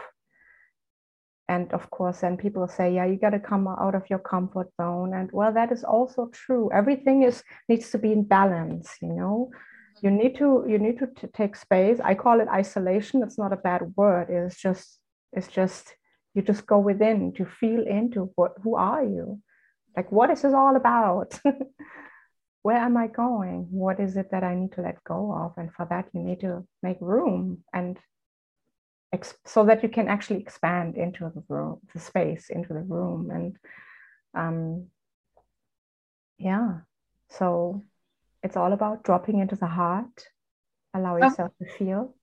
And 1.49 1.73
of 1.73 1.91
course, 1.91 2.21
then 2.21 2.37
people 2.37 2.67
say, 2.69 2.95
yeah, 2.95 3.05
you 3.05 3.17
got 3.17 3.31
to 3.31 3.39
come 3.39 3.69
out 3.69 3.95
of 3.95 4.09
your 4.09 4.19
comfort 4.19 4.71
zone. 4.81 5.13
And 5.15 5.31
well, 5.33 5.53
that 5.53 5.73
is 5.73 5.85
also 5.85 6.31
true. 6.33 6.71
Everything 6.73 7.23
is 7.23 7.43
needs 7.69 7.91
to 7.91 7.99
be 7.99 8.13
in 8.13 8.25
balance, 8.25 8.91
you 9.03 9.13
know. 9.13 9.51
You 10.03 10.11
need 10.11 10.37
to 10.37 10.65
you 10.67 10.79
need 10.79 10.99
to 10.99 11.07
t- 11.07 11.29
take 11.35 11.55
space. 11.57 12.01
I 12.03 12.15
call 12.15 12.41
it 12.41 12.49
isolation. 12.49 13.23
It's 13.23 13.39
not 13.39 13.53
a 13.53 13.57
bad 13.57 13.83
word. 13.97 14.29
It's 14.31 14.61
just 14.61 15.01
it's 15.33 15.49
just 15.49 15.95
you 16.35 16.43
just 16.43 16.67
go 16.67 16.79
within 16.79 17.33
to 17.35 17.45
feel 17.45 17.87
into 17.87 18.31
what 18.37 18.53
who 18.63 18.77
are 18.77 19.05
you 19.05 19.41
like, 19.97 20.11
what 20.11 20.31
is 20.31 20.43
this 20.43 20.55
all 20.55 20.77
about? 20.77 21.39
Where 22.63 22.79
am 22.79 22.97
I 22.97 23.09
going? 23.09 23.69
What 23.71 24.01
is 24.01 24.17
it 24.17 24.31
that 24.31 24.43
I 24.43 24.55
need 24.55 24.73
to 24.73 24.81
let 24.81 25.05
go 25.05 25.33
of? 25.33 25.53
And 25.59 25.73
for 25.73 25.87
that, 25.91 26.09
you 26.15 26.23
need 26.23 26.41
to 26.41 26.67
make 26.83 26.97
room 27.01 27.63
and 27.75 27.99
ex- 29.13 29.35
so 29.45 29.65
that 29.67 29.83
you 29.83 29.89
can 29.89 30.09
actually 30.09 30.41
expand 30.41 30.97
into 30.97 31.31
the 31.35 31.43
room, 31.49 31.81
the 31.93 32.01
space, 32.01 32.49
into 32.49 32.73
the 32.73 32.81
room. 32.81 33.31
And 33.31 33.57
um, 34.35 34.87
yeah, 36.39 36.79
so 37.29 37.83
it's 38.43 38.57
all 38.57 38.73
about 38.73 39.05
dropping 39.05 39.41
into 39.41 39.57
the 39.57 39.67
heart, 39.67 40.29
allow 40.95 41.15
oh. 41.15 41.19
yourself 41.19 41.53
oh. 41.61 41.65
to 41.65 41.73
feel 41.73 42.15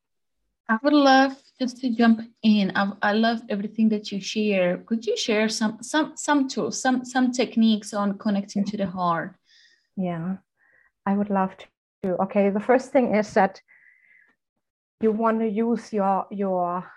I 0.72 0.78
would 0.84 0.94
love 0.94 1.36
just 1.60 1.82
to 1.82 1.90
jump 1.90 2.22
in. 2.44 2.72
I, 2.76 2.94
I 3.02 3.12
love 3.12 3.42
everything 3.50 3.90
that 3.90 4.10
you 4.10 4.22
share. 4.22 4.78
Could 4.78 5.06
you 5.06 5.18
share 5.18 5.50
some 5.50 5.84
some 5.84 6.14
some 6.16 6.48
tools, 6.48 6.82
some 6.82 7.04
some 7.04 7.34
techniques 7.34 7.94
on 7.94 8.18
connecting 8.18 8.64
to 8.64 8.78
the 8.78 8.88
heart? 8.88 9.36
Yeah, 9.98 10.38
I 11.06 11.18
would 11.18 11.30
love 11.30 11.52
to. 11.58 12.16
Okay, 12.24 12.50
the 12.52 12.62
first 12.62 12.94
thing 12.94 13.16
is 13.16 13.34
that 13.34 13.62
you 15.02 15.12
want 15.12 15.42
to 15.42 15.50
use 15.50 15.92
your 15.92 16.26
your 16.32 16.90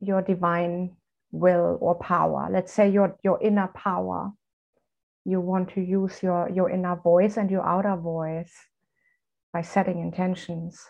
your 0.00 0.20
divine 0.20 0.96
will 1.32 1.78
or 1.80 1.94
power 1.94 2.48
let's 2.50 2.72
say 2.72 2.88
your 2.90 3.16
your 3.24 3.40
inner 3.42 3.68
power 3.68 4.30
you 5.24 5.40
want 5.40 5.70
to 5.70 5.80
use 5.80 6.22
your 6.22 6.50
your 6.50 6.70
inner 6.70 6.96
voice 6.96 7.36
and 7.36 7.50
your 7.50 7.66
outer 7.66 7.96
voice 7.96 8.52
by 9.52 9.62
setting 9.62 10.00
intentions 10.00 10.84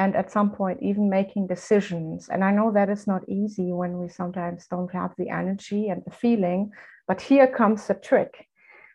and 0.00 0.16
at 0.16 0.32
some 0.32 0.50
point 0.50 0.78
even 0.80 1.10
making 1.10 1.46
decisions. 1.46 2.28
And 2.32 2.42
i 2.42 2.50
know 2.56 2.72
that 2.72 2.88
is 2.96 3.06
not 3.06 3.28
easy 3.28 3.68
when 3.80 3.92
we 4.00 4.08
sometimes 4.08 4.66
don't 4.66 4.92
have 5.00 5.12
the 5.18 5.28
energy 5.40 5.82
and 5.88 6.02
the 6.04 6.16
feeling 6.22 6.70
but 7.06 7.20
here 7.20 7.48
comes 7.60 7.86
the 7.86 7.94
trick. 7.94 8.32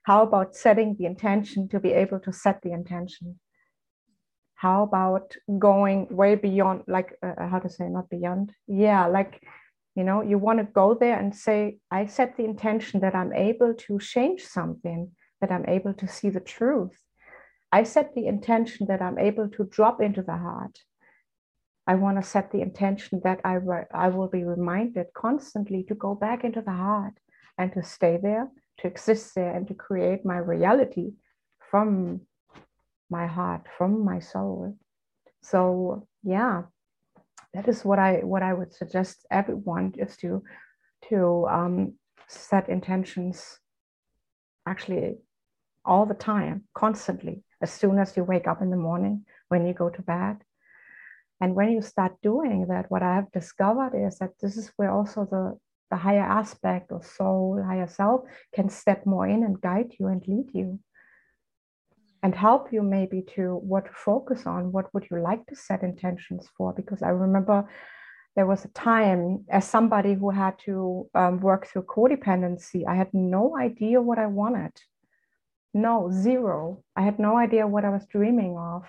How 0.09 0.23
about 0.23 0.55
setting 0.55 0.95
the 0.97 1.05
intention 1.05 1.67
to 1.69 1.79
be 1.85 1.91
able 2.03 2.19
to 2.21 2.31
set 2.31 2.61
the 2.61 2.71
intention? 2.71 3.39
How 4.55 4.77
about 4.83 5.27
going 5.67 6.07
way 6.21 6.33
beyond 6.35 6.77
like 6.87 7.09
uh, 7.27 7.35
uh 7.41 7.47
how 7.51 7.59
to 7.65 7.69
say 7.77 7.87
not 7.97 8.09
beyond? 8.09 8.45
Yeah 8.87 9.05
like 9.17 9.33
you 9.97 10.03
know 10.07 10.19
you 10.31 10.37
want 10.45 10.59
to 10.59 10.75
go 10.81 10.87
there 11.03 11.17
and 11.21 11.31
say 11.47 11.59
i 11.99 12.01
set 12.17 12.29
the 12.35 12.47
intention 12.53 12.95
that 13.03 13.15
i'm 13.19 13.33
able 13.49 13.73
to 13.85 13.93
change 14.13 14.41
something 14.57 15.01
that 15.39 15.51
i'm 15.51 15.67
able 15.77 15.93
to 16.01 16.07
see 16.15 16.31
the 16.31 16.45
truth. 16.55 16.97
I 17.79 17.83
set 17.93 18.07
the 18.15 18.27
intention 18.35 18.81
that 18.89 19.01
i'm 19.05 19.19
able 19.29 19.47
to 19.55 19.63
drop 19.77 19.97
into 20.07 20.23
the 20.31 20.39
heart 20.47 20.75
I 21.87 21.95
want 21.95 22.17
to 22.17 22.27
set 22.27 22.51
the 22.51 22.61
intention 22.61 23.21
that 23.23 23.41
I, 23.43 23.53
re- 23.53 23.85
I 23.93 24.09
will 24.09 24.27
be 24.27 24.43
reminded 24.43 25.07
constantly 25.13 25.83
to 25.83 25.95
go 25.95 26.15
back 26.15 26.43
into 26.43 26.61
the 26.61 26.71
heart 26.71 27.13
and 27.57 27.71
to 27.73 27.83
stay 27.83 28.17
there, 28.21 28.49
to 28.79 28.87
exist 28.87 29.35
there, 29.35 29.55
and 29.55 29.67
to 29.67 29.73
create 29.73 30.25
my 30.25 30.37
reality 30.37 31.13
from 31.69 32.21
my 33.09 33.27
heart, 33.27 33.67
from 33.77 34.03
my 34.03 34.19
soul. 34.19 34.77
So 35.41 36.07
yeah, 36.23 36.63
that 37.53 37.67
is 37.67 37.85
what 37.85 37.99
I 37.99 38.17
what 38.23 38.41
I 38.41 38.53
would 38.53 38.73
suggest 38.73 39.25
everyone 39.29 39.93
is 39.97 40.17
to 40.17 40.43
to 41.09 41.47
um, 41.49 41.93
set 42.27 42.67
intentions 42.67 43.59
actually 44.67 45.17
all 45.85 46.05
the 46.07 46.15
time, 46.15 46.63
constantly, 46.73 47.43
as 47.61 47.71
soon 47.71 47.99
as 47.99 48.17
you 48.17 48.23
wake 48.23 48.47
up 48.47 48.61
in 48.61 48.71
the 48.71 48.77
morning, 48.77 49.23
when 49.49 49.67
you 49.67 49.73
go 49.73 49.89
to 49.89 50.01
bed, 50.01 50.37
and 51.41 51.55
when 51.55 51.71
you 51.71 51.81
start 51.81 52.13
doing 52.23 52.67
that, 52.69 52.89
what 52.89 53.03
I 53.03 53.15
have 53.15 53.31
discovered 53.31 53.93
is 53.95 54.17
that 54.19 54.31
this 54.41 54.57
is 54.57 54.71
where 54.77 54.91
also 54.91 55.27
the, 55.29 55.57
the 55.91 55.97
higher 55.97 56.21
aspect 56.21 56.91
of 56.91 57.05
soul, 57.05 57.61
higher 57.65 57.87
self 57.87 58.21
can 58.53 58.69
step 58.69 59.05
more 59.05 59.27
in 59.27 59.43
and 59.43 59.59
guide 59.59 59.93
you 59.99 60.07
and 60.07 60.25
lead 60.27 60.49
you 60.53 60.79
and 62.23 62.33
help 62.33 62.73
you 62.73 62.81
maybe 62.81 63.21
to 63.35 63.55
what 63.57 63.85
to 63.85 63.91
focus 63.93 64.47
on, 64.47 64.71
what 64.71 64.91
would 64.93 65.05
you 65.11 65.21
like 65.21 65.45
to 65.45 65.55
set 65.55 65.83
intentions 65.83 66.49
for? 66.57 66.73
Because 66.73 67.03
I 67.03 67.09
remember 67.09 67.69
there 68.35 68.47
was 68.47 68.65
a 68.65 68.69
time 68.69 69.45
as 69.49 69.67
somebody 69.69 70.15
who 70.15 70.31
had 70.31 70.57
to 70.65 71.07
um, 71.13 71.39
work 71.39 71.67
through 71.67 71.83
codependency, 71.83 72.83
I 72.87 72.95
had 72.95 73.13
no 73.13 73.55
idea 73.57 74.01
what 74.01 74.17
I 74.17 74.25
wanted. 74.25 74.71
No, 75.73 76.09
zero. 76.11 76.83
I 76.95 77.03
had 77.03 77.19
no 77.19 77.37
idea 77.37 77.67
what 77.67 77.85
I 77.85 77.89
was 77.89 78.07
dreaming 78.07 78.57
of 78.57 78.85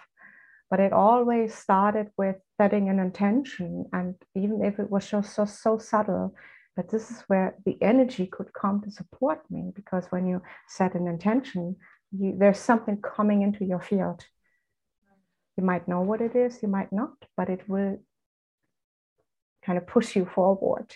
but 0.70 0.80
it 0.80 0.92
always 0.92 1.54
started 1.54 2.10
with 2.16 2.36
setting 2.56 2.88
an 2.88 2.98
intention 2.98 3.86
and 3.92 4.14
even 4.34 4.64
if 4.64 4.78
it 4.78 4.90
was 4.90 5.08
just 5.08 5.34
so, 5.34 5.44
so 5.44 5.78
subtle 5.78 6.34
but 6.74 6.90
this 6.90 7.10
is 7.10 7.22
where 7.28 7.54
the 7.64 7.78
energy 7.80 8.26
could 8.26 8.52
come 8.52 8.82
to 8.82 8.90
support 8.90 9.40
me 9.50 9.72
because 9.74 10.06
when 10.10 10.26
you 10.26 10.42
set 10.68 10.94
an 10.94 11.06
intention 11.06 11.76
you, 12.12 12.34
there's 12.38 12.58
something 12.58 13.00
coming 13.00 13.42
into 13.42 13.64
your 13.64 13.80
field. 13.80 14.24
You 15.56 15.64
might 15.64 15.88
know 15.88 16.02
what 16.02 16.20
it 16.20 16.36
is 16.36 16.62
you 16.62 16.68
might 16.68 16.92
not 16.92 17.14
but 17.36 17.48
it 17.48 17.68
will 17.68 17.98
kind 19.64 19.78
of 19.78 19.86
push 19.86 20.14
you 20.14 20.26
forward. 20.26 20.94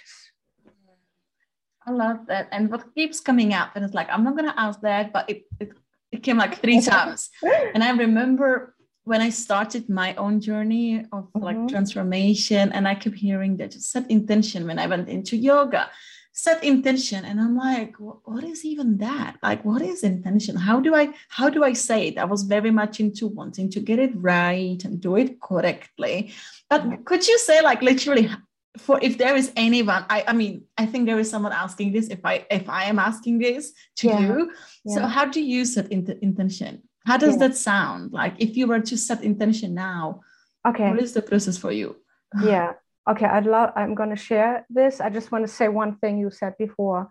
I 1.87 1.93
love 1.93 2.27
that 2.27 2.49
and 2.53 2.71
what 2.71 2.95
keeps 2.95 3.21
coming 3.21 3.55
up 3.55 3.71
and 3.75 3.85
it's 3.85 3.95
like 3.95 4.09
i'm 4.11 4.23
not 4.23 4.37
going 4.37 4.49
to 4.49 4.61
ask 4.61 4.81
that 4.83 5.13
but 5.15 5.29
it, 5.31 5.45
it, 5.59 5.71
it 6.13 6.23
came 6.23 6.37
like 6.37 6.61
three 6.61 6.81
times. 6.93 7.31
And 7.43 7.83
i 7.83 7.91
remember 7.91 8.75
when 9.05 9.21
I 9.21 9.31
started 9.31 9.89
my 9.89 10.15
own 10.15 10.41
journey 10.41 11.05
of 11.13 11.29
like 11.35 11.57
mm-hmm. 11.57 11.69
transformation, 11.69 12.73
and 12.73 12.87
I 12.87 12.95
kept 12.95 13.17
hearing 13.17 13.57
that 13.59 13.73
set 13.75 14.11
intention 14.11 14.67
when 14.67 14.79
I 14.79 14.87
went 14.87 15.09
into 15.09 15.37
yoga, 15.37 15.91
set 16.33 16.63
intention, 16.63 17.25
and 17.25 17.41
I'm 17.41 17.57
like, 17.57 17.97
what 17.99 18.45
is 18.45 18.65
even 18.65 18.99
that? 18.99 19.37
Like, 19.43 19.65
what 19.65 19.83
is 19.83 20.03
intention? 20.03 20.57
How 20.57 20.81
do 20.81 20.95
I 20.95 21.15
how 21.29 21.49
do 21.49 21.65
I 21.65 21.73
say 21.73 22.09
it? 22.09 22.19
I 22.19 22.25
was 22.25 22.43
very 22.43 22.71
much 22.71 23.01
into 23.01 23.27
wanting 23.27 23.71
to 23.71 23.81
get 23.81 23.99
it 23.99 24.13
right 24.15 24.83
and 24.85 25.01
do 25.01 25.17
it 25.17 25.41
correctly. 25.41 26.33
But 26.69 27.05
could 27.05 27.27
you 27.27 27.39
say 27.39 27.63
like 27.63 27.83
literally 27.83 28.31
for 28.77 28.99
if 29.03 29.19
there 29.19 29.37
is 29.37 29.53
anyone 29.57 30.05
I, 30.09 30.25
I 30.29 30.33
mean 30.33 30.65
i 30.79 30.87
think 30.87 31.07
there 31.07 31.19
is 31.19 31.29
someone 31.29 31.53
asking 31.53 31.93
this 31.93 32.09
if 32.09 32.21
i 32.25 32.47
if 32.51 32.69
i 32.69 32.85
am 32.85 32.99
asking 32.99 33.41
this 33.41 33.73
to 33.97 34.09
yeah. 34.09 34.21
you 34.21 34.53
yeah. 34.85 34.95
so 34.95 35.07
how 35.07 35.25
do 35.25 35.41
you 35.41 35.65
set 35.65 35.91
in 35.91 36.07
intention 36.23 36.83
how 37.07 37.17
does 37.17 37.35
yeah. 37.35 37.49
that 37.49 37.57
sound? 37.57 38.13
Like 38.13 38.35
if 38.39 38.57
you 38.57 38.67
were 38.67 38.81
to 38.81 38.97
set 38.97 39.23
intention 39.23 39.75
now, 39.75 40.21
okay, 40.67 40.91
what 40.91 41.01
is 41.01 41.13
the 41.13 41.23
process 41.23 41.57
for 41.57 41.73
you? 41.73 41.97
yeah. 42.43 42.73
Okay, 43.09 43.27
I'd 43.27 43.47
love. 43.47 43.71
I'm 43.77 43.95
going 43.95 44.11
to 44.11 44.17
share 44.17 44.67
this. 44.69 45.01
I 45.01 45.09
just 45.09 45.33
want 45.33 45.47
to 45.47 45.53
say 45.53 45.69
one 45.69 45.97
thing 45.97 46.19
you 46.19 46.31
said 46.31 46.55
before. 46.59 47.11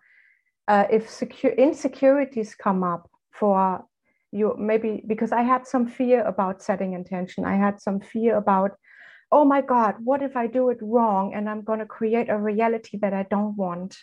Uh, 0.67 0.86
if 0.91 1.10
secure 1.10 1.51
insecurities 1.51 2.53
come 2.55 2.84
up 2.84 3.10
for 3.31 3.84
you, 4.31 4.55
maybe 4.58 5.03
because 5.08 5.31
I 5.31 5.41
had 5.41 5.65
some 5.65 5.88
fear 5.88 6.24
about 6.24 6.62
setting 6.62 6.93
intention. 6.93 7.43
I 7.43 7.55
had 7.55 7.81
some 7.81 8.00
fear 8.00 8.38
about, 8.38 8.72
oh 9.31 9.43
my 9.43 9.62
God, 9.62 9.96
what 10.03 10.22
if 10.22 10.38
I 10.38 10.46
do 10.46 10.69
it 10.69 10.77
wrong 10.79 11.34
and 11.34 11.50
I'm 11.50 11.63
going 11.63 11.79
to 11.79 11.86
create 11.86 12.29
a 12.29 12.38
reality 12.38 13.00
that 13.01 13.13
I 13.13 13.24
don't 13.24 13.58
want? 13.58 13.98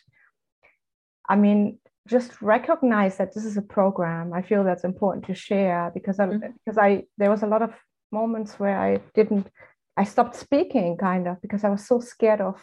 I 1.29 1.37
mean, 1.37 1.79
just 2.07 2.41
recognize 2.41 3.17
that 3.17 3.35
this 3.35 3.45
is 3.45 3.57
a 3.57 3.63
program. 3.63 4.33
I 4.33 4.43
feel 4.43 4.65
that's 4.65 4.85
important 4.85 5.27
to 5.27 5.35
share 5.35 5.91
because 5.93 6.19
I, 6.21 6.27
mm-hmm. 6.27 6.53
because 6.65 6.79
I 6.79 7.05
there 7.19 7.31
was 7.31 7.43
a 7.43 7.47
lot 7.47 7.63
of 7.63 7.73
moments 8.13 8.59
where 8.59 8.79
I 8.79 9.01
didn't 9.15 9.49
I 9.97 10.05
stopped 10.05 10.37
speaking 10.37 10.97
kind 10.97 11.27
of 11.27 11.41
because 11.41 11.65
I 11.65 11.71
was 11.71 11.87
so 11.87 12.01
scared 12.01 12.41
of 12.41 12.57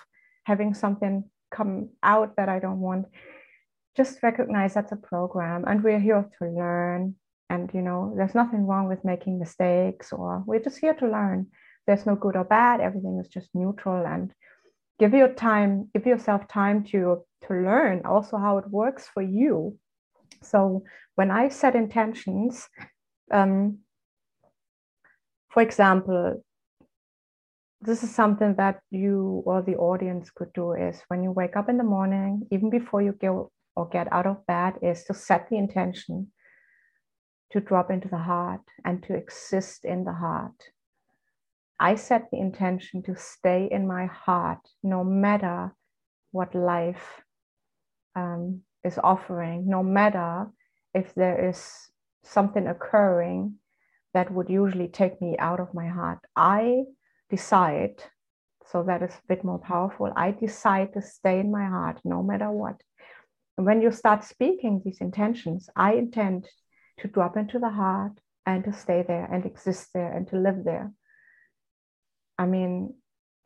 having 0.45 0.73
something 0.73 1.25
come 1.51 1.89
out 2.03 2.35
that 2.38 2.50
I 2.50 2.59
don't 2.59 2.79
want. 2.79 3.07
Just 3.95 4.23
recognize 4.23 4.73
that's 4.73 4.91
a 4.91 4.97
program 4.97 5.65
and 5.67 5.83
we're 5.83 6.00
here 6.00 6.27
to 6.39 6.45
learn. 6.45 7.15
And 7.50 7.69
you 7.73 7.81
know, 7.81 8.13
there's 8.15 8.35
nothing 8.35 8.65
wrong 8.65 8.88
with 8.88 9.05
making 9.05 9.39
mistakes 9.39 10.12
or 10.12 10.43
we're 10.45 10.59
just 10.59 10.79
here 10.79 10.95
to 10.95 11.07
learn. 11.07 11.47
There's 11.85 12.05
no 12.05 12.15
good 12.15 12.35
or 12.35 12.45
bad, 12.45 12.79
everything 12.79 13.19
is 13.19 13.27
just 13.27 13.50
neutral 13.53 14.05
and 14.05 14.31
give 15.00 15.13
your 15.13 15.33
time, 15.33 15.89
give 15.93 16.05
yourself 16.05 16.47
time 16.47 16.83
to 16.85 17.23
to 17.47 17.53
learn 17.53 18.01
also 18.05 18.38
how 18.38 18.57
it 18.57 18.69
works 18.69 19.07
for 19.13 19.21
you. 19.21 19.77
So 20.41 20.83
when 21.15 21.31
I 21.31 21.50
set 21.50 21.75
intentions, 21.75 22.67
um, 23.31 23.79
for 25.50 25.62
example, 25.62 26.43
this 27.81 28.03
is 28.03 28.15
something 28.15 28.55
that 28.55 28.79
you 28.91 29.43
or 29.45 29.62
the 29.62 29.75
audience 29.75 30.31
could 30.31 30.53
do 30.53 30.73
is 30.73 31.01
when 31.09 31.21
you 31.21 31.31
wake 31.31 31.55
up 31.57 31.69
in 31.69 31.77
the 31.77 31.83
morning, 31.83 32.47
even 32.51 32.69
before 32.69 33.01
you 33.01 33.12
go 33.12 33.51
or 33.75 33.89
get 33.89 34.12
out 34.12 34.25
of 34.25 34.45
bed, 34.47 34.75
is 34.81 35.03
to 35.05 35.13
set 35.13 35.50
the 35.50 35.57
intention 35.57 36.31
to 37.51 37.59
drop 37.59 37.91
into 37.91 38.07
the 38.07 38.17
heart 38.17 38.62
and 38.85 39.03
to 39.03 39.13
exist 39.13 39.85
in 39.85 40.05
the 40.05 40.13
heart. 40.13 40.55
I 41.79 41.95
set 41.95 42.31
the 42.31 42.39
intention 42.39 43.03
to 43.03 43.15
stay 43.15 43.67
in 43.69 43.85
my 43.88 44.05
heart 44.05 44.59
no 44.81 45.03
matter 45.03 45.75
what 46.31 46.55
life 46.55 47.21
um, 48.15 48.62
is 48.84 49.00
offering, 49.03 49.67
no 49.67 49.84
matter 49.84 50.48
if 50.93 51.13
there 51.15 51.50
is 51.50 51.89
something 52.24 52.67
occurring 52.67 53.55
that 54.13 54.32
would 54.32 54.50
usually 54.50 54.88
take 54.88 55.22
me 55.22 55.36
out 55.39 55.60
of 55.60 55.74
my 55.74 55.88
heart. 55.88 56.20
I 56.36 56.84
decide, 57.29 58.03
so 58.72 58.84
that 58.84 59.01
is 59.01 59.12
a 59.12 59.27
bit 59.27 59.43
more 59.43 59.60
powerful. 59.60 60.12
I 60.15 60.32
decide 60.32 60.93
to 60.93 61.01
stay 61.01 61.39
in 61.39 61.51
my 61.51 61.65
heart 61.65 62.00
no 62.03 62.22
matter 62.22 62.51
what. 62.51 62.82
And 63.58 63.65
when 63.65 63.82
you 63.82 63.91
start 63.91 64.24
speaking 64.24 64.82
these 64.84 65.01
intentions, 65.01 65.70
I 65.75 65.93
intend 65.93 66.48
to 67.00 67.08
drop 67.08 67.38
into 67.38 67.60
the 67.60 67.70
heart 67.70 68.13
and 68.46 68.63
to 68.65 68.74
stay 68.74 69.03
there 69.08 69.25
and 69.32 69.46
exist 69.46 69.89
there 69.93 70.12
and 70.12 70.27
to 70.29 70.38
live 70.38 70.63
there. 70.63 70.91
I 72.38 72.46
mean, 72.46 72.96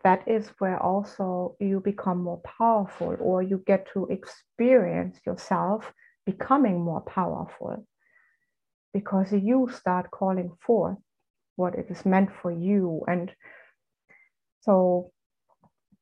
that 0.03 0.27
is 0.27 0.49
where 0.59 0.81
also 0.81 1.55
you 1.59 1.79
become 1.79 2.23
more 2.23 2.41
powerful 2.59 3.15
or 3.19 3.41
you 3.41 3.63
get 3.65 3.87
to 3.93 4.07
experience 4.07 5.19
yourself 5.25 5.91
becoming 6.25 6.79
more 6.79 7.01
powerful. 7.01 7.85
Because 8.93 9.31
you 9.31 9.69
start 9.71 10.11
calling 10.11 10.51
forth 10.65 10.97
what 11.55 11.75
it 11.75 11.87
is 11.89 12.05
meant 12.05 12.29
for 12.41 12.51
you 12.51 13.03
and 13.07 13.31
so 14.61 15.11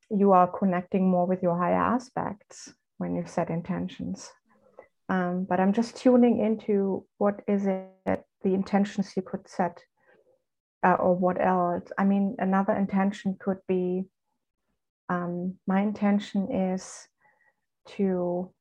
you 0.10 0.34
are 0.34 0.48
connecting 0.48 1.10
more 1.10 1.26
with 1.26 1.42
your 1.42 1.58
higher 1.58 1.76
aspects 1.76 2.74
when 2.98 3.16
you 3.16 3.26
set 3.26 3.50
intentions. 3.50 4.32
Um, 5.08 5.46
but 5.48 5.60
i'm 5.60 5.72
just 5.72 5.98
tuning 5.98 6.40
into 6.40 7.06
what 7.20 7.42
is 7.48 7.68
it 7.68 8.26
the 8.44 8.54
intentions 8.54 9.14
you 9.16 9.22
could 9.22 9.48
set 9.48 9.80
uh, 10.86 10.98
or 11.00 11.16
what 11.16 11.42
else? 11.42 11.92
I 11.98 12.04
mean, 12.04 12.36
another 12.38 12.74
intention 12.74 13.38
could 13.40 13.58
be 13.68 14.06
um, 15.10 15.56
my 15.68 15.82
intention 15.82 16.52
is 16.52 17.08
to 17.98 18.52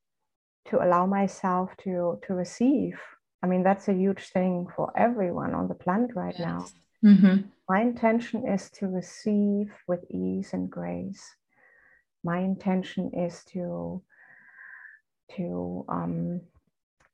to 0.69 0.83
allow 0.83 1.05
myself 1.05 1.69
to 1.83 2.19
to 2.25 2.33
receive. 2.33 2.99
I 3.43 3.47
mean, 3.47 3.63
that's 3.63 3.87
a 3.87 3.93
huge 3.93 4.29
thing 4.29 4.67
for 4.75 4.91
everyone 4.97 5.53
on 5.53 5.67
the 5.67 5.75
planet 5.75 6.15
right 6.15 6.35
yes. 6.37 6.47
now. 6.47 6.65
Mm-hmm. 7.03 7.47
My 7.69 7.81
intention 7.81 8.47
is 8.47 8.71
to 8.71 8.87
receive 8.87 9.71
with 9.87 9.99
ease 10.09 10.53
and 10.53 10.69
grace. 10.69 11.23
My 12.23 12.39
intention 12.39 13.11
is 13.13 13.43
to 13.53 14.01
to 15.35 15.85
um, 15.89 16.41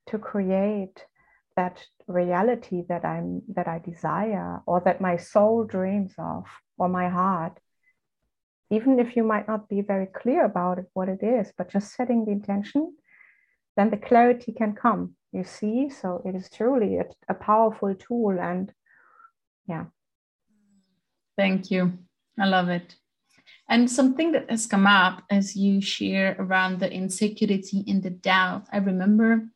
to 0.07 0.17
create 0.17 1.05
that 1.61 1.77
reality 2.07 2.79
that 2.89 3.03
I'm 3.13 3.29
that 3.57 3.67
I 3.75 3.77
desire 3.91 4.51
or 4.65 4.77
that 4.85 5.05
my 5.09 5.15
soul 5.17 5.57
dreams 5.75 6.13
of 6.17 6.43
or 6.77 6.89
my 6.89 7.07
heart 7.19 7.55
even 8.77 8.99
if 9.03 9.09
you 9.17 9.23
might 9.33 9.47
not 9.47 9.67
be 9.73 9.81
very 9.93 10.09
clear 10.21 10.41
about 10.45 10.75
it 10.81 10.87
what 10.93 11.09
it 11.15 11.21
is 11.37 11.45
but 11.57 11.71
just 11.75 11.95
setting 11.97 12.19
the 12.25 12.35
intention 12.39 12.83
then 13.77 13.89
the 13.91 14.03
clarity 14.07 14.51
can 14.61 14.73
come 14.85 15.03
you 15.31 15.45
see? 15.45 15.89
So 15.89 16.21
it 16.25 16.35
is 16.35 16.49
truly 16.49 16.97
a, 16.97 17.05
a 17.29 17.33
powerful 17.33 17.95
tool 17.95 18.37
and 18.39 18.71
yeah. 19.67 19.85
Thank 21.37 21.71
you. 21.71 21.93
I 22.37 22.45
love 22.47 22.67
it. 22.67 22.95
And 23.69 23.89
something 23.89 24.33
that 24.33 24.49
has 24.49 24.65
come 24.67 24.85
up 24.85 25.23
as 25.29 25.55
you 25.55 25.81
share 25.81 26.35
around 26.37 26.79
the 26.79 26.91
insecurity 26.91 27.85
and 27.87 28.03
the 28.03 28.09
doubt 28.09 28.67
i 28.73 28.77
remember 28.77 29.47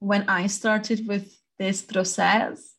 when 0.00 0.28
I 0.28 0.48
started 0.48 1.06
with 1.06 1.38
this 1.58 1.82
process, 1.82 2.74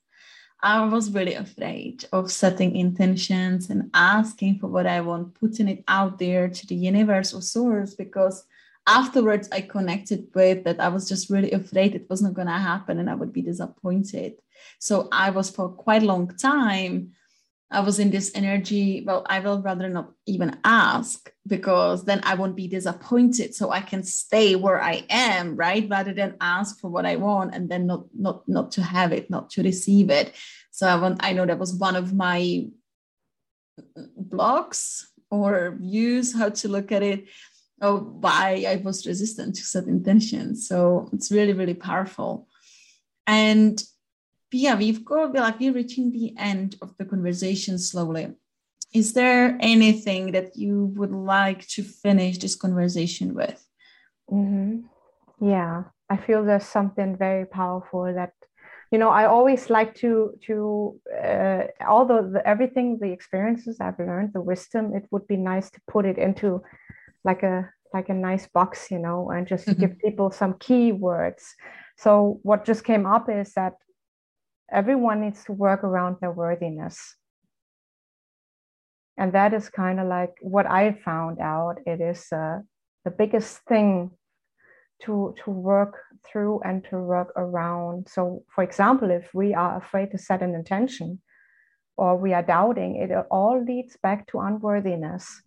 I 0.63 0.85
was 0.85 1.11
really 1.11 1.35
afraid 1.35 2.05
of 2.11 2.31
setting 2.31 2.75
intentions 2.75 3.69
and 3.69 3.89
asking 3.93 4.59
for 4.59 4.67
what 4.67 4.85
I 4.85 5.01
want, 5.01 5.39
putting 5.39 5.67
it 5.67 5.83
out 5.87 6.19
there 6.19 6.49
to 6.49 6.67
the 6.67 6.75
universe 6.75 7.33
or 7.33 7.41
source 7.41 7.95
because 7.95 8.43
afterwards 8.87 9.47
I 9.51 9.61
connected 9.61 10.27
with 10.35 10.63
that 10.65 10.79
I 10.79 10.89
was 10.89 11.07
just 11.07 11.29
really 11.29 11.51
afraid 11.51 11.95
it 11.95 12.09
was 12.09 12.21
not 12.21 12.33
going 12.33 12.47
to 12.47 12.53
happen 12.53 12.99
and 12.99 13.09
I 13.09 13.15
would 13.15 13.33
be 13.33 13.41
disappointed. 13.41 14.33
So 14.79 15.07
I 15.11 15.29
was 15.29 15.49
for 15.49 15.69
quite 15.69 16.03
a 16.03 16.07
long 16.07 16.35
time 16.37 17.13
I 17.71 17.79
was 17.79 17.99
in 17.99 18.11
this 18.11 18.31
energy. 18.35 19.01
Well, 19.05 19.25
I 19.29 19.39
will 19.39 19.61
rather 19.61 19.87
not 19.87 20.11
even 20.25 20.59
ask 20.65 21.31
because 21.47 22.03
then 22.03 22.19
I 22.23 22.35
won't 22.35 22.57
be 22.57 22.67
disappointed. 22.67 23.55
So 23.55 23.71
I 23.71 23.79
can 23.79 24.03
stay 24.03 24.55
where 24.55 24.81
I 24.81 25.05
am, 25.09 25.55
right? 25.55 25.87
Rather 25.89 26.13
than 26.13 26.35
ask 26.41 26.79
for 26.79 26.89
what 26.89 27.05
I 27.05 27.15
want 27.15 27.55
and 27.55 27.69
then 27.69 27.87
not 27.87 28.03
not 28.13 28.47
not 28.47 28.71
to 28.73 28.83
have 28.83 29.13
it, 29.13 29.29
not 29.29 29.49
to 29.51 29.63
receive 29.63 30.09
it. 30.09 30.35
So 30.71 30.85
I 30.85 30.95
want. 30.95 31.23
I 31.23 31.31
know 31.31 31.45
that 31.45 31.59
was 31.59 31.73
one 31.73 31.95
of 31.95 32.13
my 32.13 32.65
blocks 34.17 35.09
or 35.29 35.77
views 35.79 36.35
how 36.35 36.49
to 36.49 36.67
look 36.67 36.91
at 36.91 37.03
it. 37.03 37.25
Oh, 37.81 37.97
why 37.97 38.65
I 38.67 38.75
was 38.83 39.07
resistant 39.07 39.55
to 39.55 39.63
set 39.63 39.85
intentions. 39.85 40.67
So 40.67 41.09
it's 41.13 41.31
really 41.31 41.53
really 41.53 41.73
powerful, 41.73 42.47
and 43.25 43.81
yeah, 44.51 44.75
we've 44.75 45.03
got 45.05 45.34
like 45.34 45.60
we're 45.60 45.74
reaching 45.74 46.12
the 46.12 46.34
end 46.38 46.75
of 46.81 46.96
the 46.98 47.05
conversation 47.05 47.77
slowly. 47.77 48.34
Is 48.93 49.13
there 49.13 49.58
anything 49.62 50.31
that 50.34 50.58
you 50.58 50.88
would 50.98 51.12
like 51.12 51.65
to 51.70 51.84
finish 51.84 52.38
this 52.38 52.55
conversation 52.55 53.34
with? 53.34 53.65
Mm-hmm. 54.29 54.81
Yeah, 55.46 55.84
I 56.10 56.17
feel 56.17 56.43
there's 56.43 56.65
something 56.65 57.15
very 57.17 57.46
powerful 57.46 58.13
that 58.13 58.34
you 58.91 58.98
know 59.00 59.10
i 59.10 59.25
always 59.25 59.70
like 59.70 59.96
to 59.96 60.38
to 60.46 61.00
uh, 61.24 61.63
although 61.88 62.29
the, 62.34 62.46
everything 62.46 63.00
the 63.00 63.12
experiences 63.12 63.77
i've 63.79 63.98
learned 64.00 64.31
the 64.33 64.42
wisdom 64.42 64.94
it 64.94 65.05
would 65.11 65.25
be 65.27 65.37
nice 65.37 65.72
to 65.72 65.79
put 65.87 66.05
it 66.05 66.18
into 66.18 66.61
like 67.24 67.42
a 67.44 67.70
like 67.94 68.09
a 68.09 68.14
nice 68.14 68.48
box 68.48 68.92
you 68.92 69.00
know 69.00 69.29
and 69.31 69.48
just 69.48 69.66
mm-hmm. 69.66 69.79
give 69.79 70.00
people 70.00 70.29
some 70.29 70.53
key 70.59 70.92
words 70.92 71.55
so 71.98 72.40
what 72.44 72.66
just 72.66 72.83
came 72.83 73.05
up 73.05 73.29
is 73.29 73.53
that 73.53 73.74
everyone 74.72 75.22
needs 75.22 75.44
to 75.46 75.53
work 75.53 75.84
around 75.84 76.18
their 76.22 76.31
worthiness. 76.31 77.16
And 79.18 79.34
that 79.34 79.53
is 79.53 79.70
kind 79.70 80.00
of 80.00 80.07
like 80.07 80.34
what 80.42 80.66
i 80.66 80.94
found 80.94 81.40
out. 81.40 81.75
It 81.86 82.01
is 82.01 82.25
uh, 82.31 82.60
the 83.03 83.12
biggest 83.12 83.60
thing 83.68 84.12
to 85.03 85.36
to 85.44 85.51
work 85.51 85.98
through 86.25 86.62
and 86.64 86.84
to 86.90 86.98
work 86.98 87.34
around. 87.36 88.07
So 88.07 88.44
for 88.53 88.64
example 88.64 89.12
if 89.12 89.29
we 89.34 89.53
are 89.53 89.77
afraid 89.77 90.12
to 90.12 90.18
set 90.18 90.42
an 90.42 90.55
intention 90.55 91.22
or 91.98 92.18
we 92.18 92.34
are 92.34 92.44
doubting 92.44 92.96
it 92.96 93.12
all 93.29 93.64
leads 93.64 93.98
back 94.01 94.27
to 94.27 94.40
unworthiness. 94.40 95.42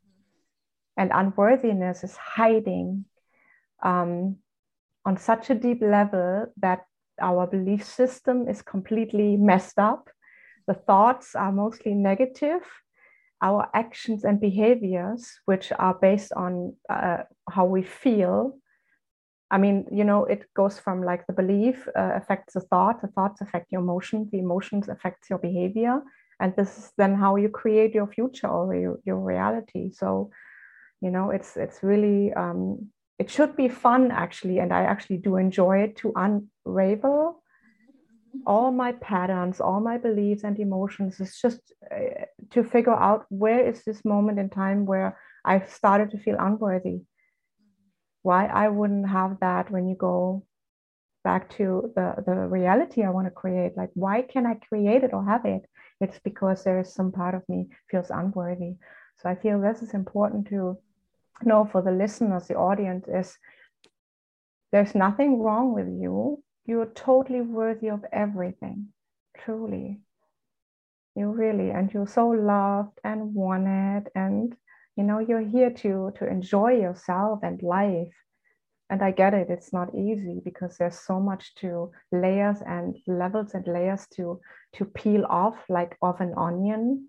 And 0.97 1.11
unworthiness 1.13 2.05
is 2.05 2.17
hiding 2.17 3.07
um, 3.83 4.37
on 5.05 5.17
such 5.17 5.51
a 5.51 5.55
deep 5.55 5.83
level 5.83 6.47
that 6.61 6.87
our 7.21 7.47
belief 7.47 7.85
system 7.85 8.49
is 8.49 8.63
completely 8.63 9.37
messed 9.37 9.79
up. 9.79 10.09
The 10.67 10.75
thoughts 10.75 11.35
are 11.35 11.53
mostly 11.53 11.95
negative. 11.95 12.63
Our 13.43 13.69
actions 13.75 14.25
and 14.25 14.41
behaviors, 14.41 15.31
which 15.45 15.73
are 15.79 15.95
based 15.95 16.33
on 16.33 16.75
uh, 16.89 17.25
how 17.51 17.67
we 17.67 17.83
feel, 17.83 18.57
I 19.51 19.59
mean, 19.59 19.87
you 19.93 20.05
know, 20.05 20.25
it 20.25 20.47
goes 20.55 20.79
from 20.79 21.03
like 21.03 21.27
the 21.27 21.33
belief 21.33 21.87
uh, 21.97 22.13
affects 22.17 22.55
the 22.55 22.61
thought, 22.61 23.03
the 23.03 23.09
thoughts 23.09 23.41
affect 23.41 23.71
your 23.71 23.83
emotions, 23.83 24.31
the 24.31 24.39
emotions 24.39 24.89
affect 24.89 25.31
your 25.31 25.39
behavior, 25.39 26.03
and 26.41 26.55
this 26.57 26.77
is 26.79 26.93
then 26.97 27.15
how 27.15 27.37
you 27.37 27.49
create 27.49 27.95
your 27.95 28.09
future 28.09 28.49
or 28.49 28.75
your, 28.75 28.99
your 29.05 29.21
reality. 29.21 29.93
So, 29.93 30.31
you 31.01 31.11
know, 31.11 31.31
it's 31.31 31.57
it's 31.57 31.83
really 31.83 32.33
um, 32.33 32.89
it 33.19 33.31
should 33.31 33.57
be 33.57 33.69
fun 33.69 34.11
actually 34.11 34.59
and 34.59 34.73
i 34.73 34.83
actually 34.83 35.17
do 35.17 35.37
enjoy 35.37 35.79
it 35.79 35.97
to 35.97 36.13
unravel 36.17 37.43
all 38.47 38.71
my 38.71 38.93
patterns 38.93 39.61
all 39.61 39.81
my 39.81 39.99
beliefs 39.99 40.45
and 40.45 40.59
emotions. 40.59 41.21
It's 41.21 41.41
just 41.41 41.73
uh, 41.91 42.27
to 42.51 42.65
figure 42.65 42.95
out 42.95 43.27
where 43.29 43.67
is 43.67 43.83
this 43.85 44.05
moment 44.05 44.39
in 44.39 44.51
time 44.51 44.87
where 44.87 45.19
i've 45.45 45.71
started 45.71 46.11
to 46.11 46.19
feel 46.19 46.37
unworthy. 46.39 47.01
Why 48.23 48.47
i 48.47 48.69
wouldn't 48.69 49.09
have 49.09 49.39
that 49.41 49.71
when 49.71 49.89
you 49.89 49.97
go 49.97 50.45
back 51.23 51.49
to 51.57 51.93
the 51.97 52.23
the 52.27 52.35
reality 52.35 53.03
i 53.03 53.11
want 53.11 53.27
to 53.27 53.31
create. 53.31 53.77
Like 53.77 53.91
why 53.95 54.23
can 54.23 54.47
i 54.47 54.55
create 54.55 55.05
it 55.05 55.15
or 55.15 55.25
have 55.25 55.45
it? 55.45 55.63
It's 56.01 56.19
because 56.19 56.65
there 56.65 56.81
is 56.81 56.93
some 56.93 57.13
part 57.13 57.35
of 57.35 57.49
me 57.49 57.69
feels 57.91 58.11
unworthy. 58.11 58.75
So 59.19 59.29
i 59.29 59.35
feel 59.35 59.61
this 59.61 59.83
is 59.83 59.95
important 59.95 60.49
to 60.49 60.79
know 61.43 61.65
for 61.65 61.83
the 61.83 61.91
listeners, 61.91 62.49
the 62.49 62.57
audience, 62.57 63.07
is 63.09 63.39
there's 64.73 64.95
nothing 64.95 65.41
wrong 65.41 65.73
with 65.73 65.89
you. 65.89 66.43
You're 66.67 66.87
totally 66.87 67.41
worthy 67.41 67.89
of 67.89 68.05
everything, 68.13 68.89
truly. 69.39 70.01
You 71.15 71.31
really, 71.31 71.71
and 71.71 71.93
you're 71.93 72.09
so 72.09 72.29
loved 72.29 72.99
and 73.05 73.35
wanted, 73.35 74.11
and 74.15 74.57
you 74.97 75.05
know 75.05 75.19
you're 75.21 75.47
here 75.47 75.71
to 75.71 76.13
to 76.17 76.27
enjoy 76.29 76.73
yourself 76.73 77.41
and 77.43 77.63
life. 77.63 78.15
And 78.91 79.03
I 79.03 79.13
get 79.13 79.35
it; 79.35 79.49
it's 79.49 79.73
not 79.73 79.95
easy 79.95 80.41
because 80.45 80.77
there's 80.77 80.99
so 80.99 81.21
much 81.21 81.55
to 81.57 81.93
layers 82.11 82.63
and 82.67 82.97
levels 83.07 83.55
and 83.55 83.67
layers 83.67 84.07
to 84.17 84.41
to 84.75 84.85
peel 84.85 85.25
off, 85.27 85.57
like 85.69 85.97
of 86.03 86.21
an 86.21 86.35
onion 86.37 87.09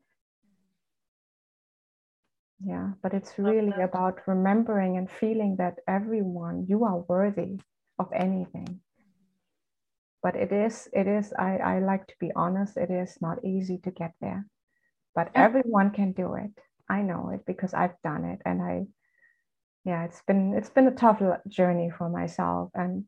yeah 2.63 2.91
but 3.03 3.13
it's 3.13 3.37
really 3.37 3.81
about 3.81 4.27
remembering 4.27 4.97
and 4.97 5.09
feeling 5.09 5.55
that 5.57 5.75
everyone 5.87 6.65
you 6.67 6.85
are 6.85 6.99
worthy 7.07 7.59
of 7.99 8.11
anything. 8.13 8.79
But 10.21 10.35
it 10.35 10.51
is 10.51 10.89
it 10.91 11.07
is 11.07 11.33
i 11.37 11.57
i 11.57 11.79
like 11.79 12.07
to 12.07 12.15
be 12.19 12.31
honest 12.35 12.77
it 12.77 12.89
is 12.89 13.17
not 13.21 13.43
easy 13.43 13.77
to 13.83 13.91
get 13.91 14.13
there. 14.21 14.47
But 15.13 15.29
yeah. 15.33 15.43
everyone 15.45 15.91
can 15.91 16.11
do 16.11 16.35
it. 16.35 16.51
I 16.89 17.01
know 17.01 17.29
it 17.33 17.45
because 17.45 17.73
i've 17.73 17.99
done 18.03 18.25
it 18.25 18.41
and 18.45 18.61
i 18.61 18.85
yeah 19.85 20.05
it's 20.05 20.21
been 20.27 20.53
it's 20.53 20.69
been 20.69 20.87
a 20.87 20.91
tough 20.95 21.21
journey 21.47 21.89
for 21.89 22.09
myself 22.09 22.69
and 22.73 23.05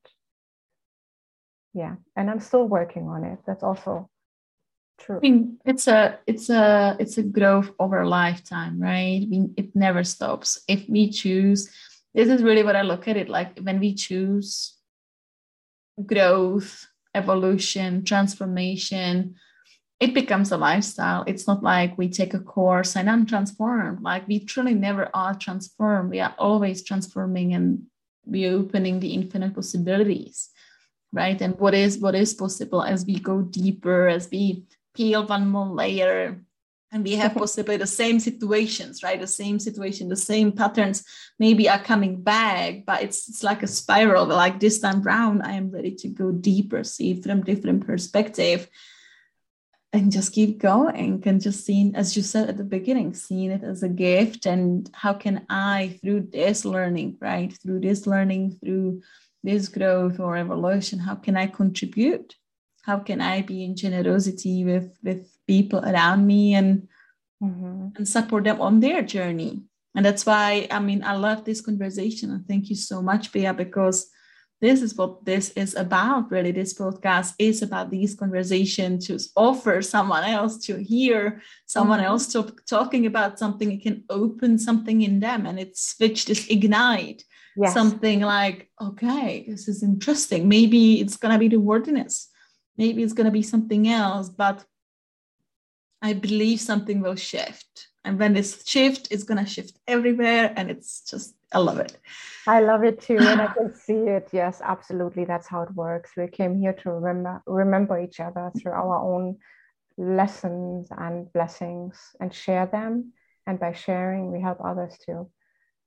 yeah 1.74 1.96
and 2.16 2.30
i'm 2.30 2.40
still 2.40 2.68
working 2.68 3.08
on 3.08 3.24
it. 3.24 3.40
That's 3.46 3.64
also 3.64 4.10
True. 5.00 5.18
I 5.18 5.20
mean, 5.20 5.58
it's 5.66 5.88
a 5.88 6.20
it's 6.28 6.50
a 6.50 6.98
it's 7.00 7.18
a 7.18 7.24
growth 7.24 7.72
over 7.80 8.02
a 8.02 8.10
lifetime, 8.10 8.80
right? 8.82 9.26
Mean, 9.28 9.54
it 9.58 9.76
never 9.76 10.04
stops. 10.04 10.60
If 10.68 10.88
we 10.90 11.12
choose, 11.12 11.70
this 12.14 12.30
is 12.30 12.44
really 12.44 12.64
what 12.64 12.76
I 12.76 12.82
look 12.82 13.08
at 13.08 13.18
it 13.18 13.30
like 13.30 13.60
when 13.60 13.80
we 13.80 13.94
choose 13.94 14.76
growth, 16.06 16.88
evolution, 17.16 18.04
transformation, 18.04 19.36
it 20.00 20.14
becomes 20.14 20.52
a 20.52 20.58
lifestyle. 20.58 21.24
It's 21.28 21.48
not 21.48 21.64
like 21.64 21.98
we 21.98 22.10
take 22.10 22.34
a 22.34 22.40
course 22.40 22.96
and 22.96 23.10
I'm 23.10 23.26
transformed. 23.26 24.02
Like 24.04 24.28
we 24.28 24.40
truly 24.46 24.74
never 24.76 25.10
are 25.14 25.36
transformed. 25.36 26.12
We 26.12 26.20
are 26.20 26.36
always 26.38 26.84
transforming 26.84 27.54
and 27.54 27.84
reopening 28.28 29.00
the 29.00 29.14
infinite 29.14 29.56
possibilities, 29.56 30.50
right? 31.12 31.40
And 31.42 31.58
what 31.60 31.74
is 31.74 32.00
what 32.00 32.16
is 32.16 32.34
possible 32.34 32.84
as 32.84 33.06
we 33.06 33.20
go 33.20 33.42
deeper, 33.42 34.08
as 34.08 34.30
we 34.32 34.66
peel 34.98 35.26
one 35.26 35.48
more 35.48 35.68
layer 35.68 36.42
and 36.92 37.04
we 37.04 37.14
have 37.16 37.36
possibly 37.44 37.78
the 37.78 37.88
same 37.88 38.20
situations 38.20 39.04
right? 39.04 39.20
The 39.20 39.28
same 39.28 39.60
situation 39.60 40.10
the 40.10 40.16
same 40.16 40.52
patterns 40.52 41.04
maybe 41.40 41.70
are 41.70 41.84
coming 41.92 42.22
back 42.22 42.86
but 42.86 43.04
it's, 43.04 43.30
it's 43.30 43.44
like 43.44 43.64
a 43.64 43.68
spiral 43.68 44.26
like 44.26 44.60
this 44.60 44.80
time 44.80 45.02
round 45.04 45.44
i 45.44 45.54
am 45.54 45.70
ready 45.72 45.94
to 45.96 46.08
go 46.08 46.32
deeper 46.32 46.84
see 46.84 47.22
from 47.22 47.44
different 47.44 47.86
perspective 47.86 48.68
and 49.94 50.12
just 50.12 50.34
keep 50.34 50.60
going 50.60 51.22
and 51.26 51.42
just 51.42 51.66
seeing 51.66 51.96
as 51.96 52.16
you 52.16 52.22
said 52.22 52.50
at 52.50 52.58
the 52.58 52.64
beginning 52.64 53.14
seeing 53.14 53.52
it 53.52 53.64
as 53.64 53.84
a 53.84 53.90
gift 53.90 54.46
and 54.46 54.90
how 54.94 55.14
can 55.14 55.46
i 55.50 55.98
through 56.02 56.22
this 56.22 56.66
learning 56.66 57.18
right? 57.22 57.54
Through 57.62 57.82
this 57.82 58.06
learning 58.06 58.60
through 58.64 59.02
this 59.44 59.70
growth 59.70 60.20
or 60.20 60.36
evolution 60.36 61.00
how 61.00 61.16
can 61.16 61.38
i 61.38 61.48
contribute 61.48 62.36
how 62.88 62.98
can 62.98 63.22
i 63.22 63.42
be 63.42 63.64
in 63.64 63.76
generosity 63.76 64.64
with 64.64 64.98
with 65.04 65.38
people 65.46 65.80
around 65.80 66.26
me 66.26 66.56
and 66.56 66.88
mm-hmm. 67.44 67.90
and 67.96 68.08
support 68.08 68.46
them 68.46 68.60
on 68.62 68.80
their 68.80 69.04
journey 69.04 69.62
and 69.96 70.06
that's 70.06 70.26
why 70.26 70.68
i 70.72 70.80
mean 70.80 71.04
i 71.04 71.14
love 71.14 71.44
this 71.44 71.62
conversation 71.62 72.32
and 72.32 72.48
thank 72.48 72.70
you 72.70 72.76
so 72.76 73.02
much 73.02 73.32
Pia 73.32 73.54
because 73.54 74.10
this 74.60 74.82
is 74.82 74.96
what 74.96 75.24
this 75.24 75.52
is 75.52 75.76
about 75.76 76.32
really 76.32 76.52
this 76.52 76.74
podcast 76.74 77.34
is 77.38 77.62
about 77.62 77.92
these 77.92 78.16
conversations 78.16 79.06
to 79.06 79.20
offer 79.36 79.82
someone 79.82 80.24
else 80.24 80.58
to 80.66 80.78
hear 80.78 81.42
someone 81.68 82.00
mm-hmm. 82.00 82.08
else 82.08 82.32
to, 82.34 82.44
talking 82.68 83.06
about 83.06 83.38
something 83.38 83.72
it 83.72 83.84
can 83.84 84.04
open 84.10 84.58
something 84.58 85.02
in 85.02 85.20
them 85.20 85.46
and 85.46 85.60
it 85.60 85.78
switch 85.78 86.26
this 86.26 86.48
ignite 86.50 87.24
yes. 87.56 87.74
something 87.74 88.22
like 88.22 88.70
okay 88.82 89.46
this 89.48 89.68
is 89.68 89.84
interesting 89.84 90.48
maybe 90.48 91.02
it's 91.02 91.18
going 91.18 91.34
to 91.34 91.40
be 91.40 91.50
the 91.50 91.60
worthiness 91.60 92.30
maybe 92.78 93.04
it's 93.04 93.14
going 93.14 93.26
to 93.26 93.32
be 93.32 93.44
something 93.44 93.88
else 93.88 94.30
but 94.30 94.64
i 96.02 96.14
believe 96.14 96.60
something 96.60 97.02
will 97.02 97.16
shift. 97.16 97.88
And 98.06 98.18
when 98.18 98.34
this 98.34 98.64
shift 98.66 99.10
it's 99.12 99.24
going 99.24 99.44
to 99.44 99.50
shift 99.50 99.80
everywhere 99.88 100.54
and 100.56 100.72
it's 100.72 101.02
just 101.02 101.36
i 101.54 101.58
love 101.58 101.80
it. 101.80 101.98
I 102.48 102.62
love 102.62 102.84
it 102.84 103.02
too 103.02 103.18
and 103.20 103.42
i 103.42 103.48
can 103.58 103.74
see 103.74 104.02
it. 104.18 104.30
Yes 104.32 104.62
absolutely 104.64 105.26
that's 105.26 105.48
how 105.48 105.64
it 105.64 105.74
works. 105.74 106.12
We 106.16 106.28
came 106.28 106.60
here 106.60 106.74
to 106.74 106.92
remember 106.92 107.42
remember 107.46 108.00
each 108.00 108.20
other 108.20 108.52
through 108.58 108.74
our 108.74 108.98
own 109.12 109.38
lessons 109.98 110.88
and 110.92 111.32
blessings 111.34 112.00
and 112.22 112.34
share 112.34 112.68
them. 112.68 113.14
And 113.46 113.60
by 113.60 113.74
sharing 113.74 114.32
we 114.32 114.40
help 114.42 114.60
others 114.64 114.98
to 115.06 115.30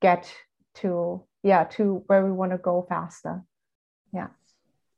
get 0.02 0.30
to 0.76 1.24
yeah 1.42 1.64
to 1.76 2.02
where 2.06 2.24
we 2.24 2.32
want 2.32 2.52
to 2.52 2.58
go 2.58 2.84
faster. 2.88 3.42
Yeah 4.12 4.28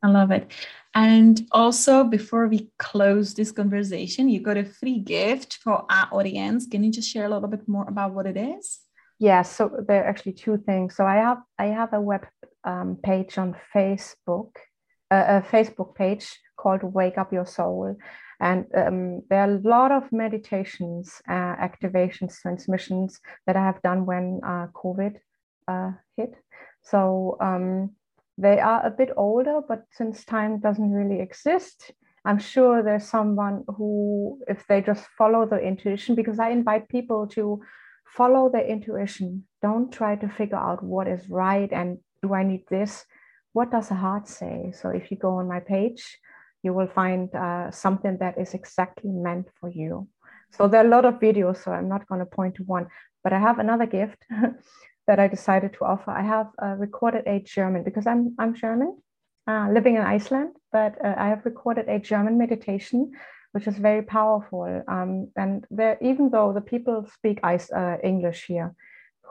I 0.03 0.09
love 0.09 0.31
it. 0.31 0.51
And 0.95 1.49
also, 1.53 2.05
before 2.05 2.49
we 2.49 2.71
close 2.79 3.35
this 3.35 3.53
conversation, 3.53 4.29
you 4.29 4.41
got 4.41 4.59
a 4.59 4.65
free 4.65 4.99
gift 4.99 5.55
for 5.63 5.87
our 5.91 6.09
audience. 6.13 6.67
Can 6.67 6.85
you 6.85 6.91
just 6.91 7.09
share 7.09 7.25
a 7.25 7.31
little 7.31 7.49
bit 7.49 7.67
more 7.67 7.89
about 7.89 8.13
what 8.13 8.27
it 8.27 8.37
is? 8.37 8.81
Yeah, 9.19 9.43
so 9.43 9.71
there 9.87 10.03
are 10.03 10.09
actually 10.09 10.33
two 10.33 10.59
things. 10.59 10.97
So 10.97 11.07
I 11.07 11.17
have 11.17 11.39
I 11.59 11.67
have 11.67 11.93
a 11.93 12.01
web 12.01 12.27
um, 12.65 12.99
page 13.03 13.39
on 13.39 13.57
Facebook, 13.75 14.51
uh, 15.11 15.41
a 15.41 15.43
Facebook 15.43 15.95
page 15.95 16.27
called 16.57 16.83
Wake 16.83 17.17
Up 17.17 17.33
Your 17.33 17.47
Soul, 17.47 17.97
and 18.41 18.67
um, 18.75 19.23
there 19.31 19.41
are 19.41 19.53
a 19.53 19.61
lot 19.63 19.93
of 19.93 20.11
meditations, 20.11 21.23
uh, 21.29 21.55
activations, 21.57 22.41
transmissions 22.43 23.21
that 23.47 23.57
I 23.57 23.65
have 23.65 23.81
done 23.83 24.05
when 24.05 24.41
uh, 24.45 24.67
COVID 24.75 25.15
uh, 25.69 25.93
hit. 26.17 26.35
So 26.83 27.37
um, 27.41 27.93
they 28.43 28.59
are 28.59 28.85
a 28.85 28.91
bit 28.91 29.11
older, 29.17 29.61
but 29.67 29.85
since 29.93 30.25
time 30.25 30.59
doesn't 30.59 30.93
really 30.93 31.21
exist, 31.21 31.93
I'm 32.25 32.39
sure 32.39 32.83
there's 32.83 33.09
someone 33.09 33.65
who, 33.77 34.41
if 34.49 34.67
they 34.67 34.81
just 34.81 35.07
follow 35.19 35.47
the 35.47 35.59
intuition, 35.59 36.15
because 36.15 36.39
I 36.39 36.51
invite 36.51 36.89
people 36.89 37.27
to 37.29 37.63
follow 38.17 38.51
their 38.51 38.67
intuition. 38.67 39.45
Don't 39.63 39.93
try 39.93 40.17
to 40.17 40.29
figure 40.29 40.59
out 40.59 40.83
what 40.83 41.09
is 41.09 41.29
right 41.29 41.73
and 41.73 41.99
do 42.23 42.35
I 42.35 42.43
need 42.43 42.65
this? 42.69 43.05
What 43.53 43.71
does 43.71 43.89
the 43.89 43.95
heart 43.95 44.29
say? 44.29 44.73
So 44.75 44.91
if 44.91 45.11
you 45.11 45.17
go 45.17 45.37
on 45.37 45.49
my 45.49 45.61
page, 45.61 46.19
you 46.63 46.73
will 46.73 46.89
find 46.89 47.35
uh, 47.35 47.71
something 47.71 48.19
that 48.19 48.39
is 48.39 48.55
exactly 48.55 49.11
meant 49.11 49.49
for 49.61 49.69
you. 49.69 50.09
So 50.53 50.69
there 50.69 50.83
are 50.83 50.87
a 50.87 50.91
lot 50.97 51.05
of 51.05 51.21
videos, 51.21 51.65
so 51.65 51.73
I'm 51.73 51.89
not 51.89 52.07
going 52.09 52.21
to 52.21 52.27
point 52.27 52.57
to 52.57 52.65
one, 52.65 52.87
but 53.25 53.33
I 53.33 53.39
have 53.39 53.59
another 53.59 53.87
gift 53.87 54.25
that 55.07 55.19
I 55.19 55.29
decided 55.29 55.73
to 55.75 55.85
offer. 55.85 56.11
I 56.11 56.23
have 56.23 56.49
uh, 56.63 56.75
recorded 56.79 57.25
a 57.27 57.41
German 57.41 57.83
because 57.83 58.07
I'm 58.07 58.35
I'm 58.39 58.55
German, 58.55 58.99
uh, 59.47 59.69
living 59.73 59.97
in 59.97 60.03
Iceland, 60.03 60.51
but 60.71 60.95
uh, 61.05 61.15
I 61.17 61.29
have 61.29 61.45
recorded 61.45 61.89
a 61.89 61.99
German 61.99 62.39
meditation, 62.39 63.13
which 63.53 63.67
is 63.67 63.77
very 63.77 64.03
powerful. 64.03 64.83
Um, 64.89 65.29
and 65.37 65.67
there, 65.71 65.99
even 66.01 66.31
though 66.31 66.53
the 66.53 66.61
people 66.61 67.07
speak 67.15 67.41
ice, 67.43 67.71
uh, 67.73 67.97
English 68.03 68.45
here, 68.47 68.75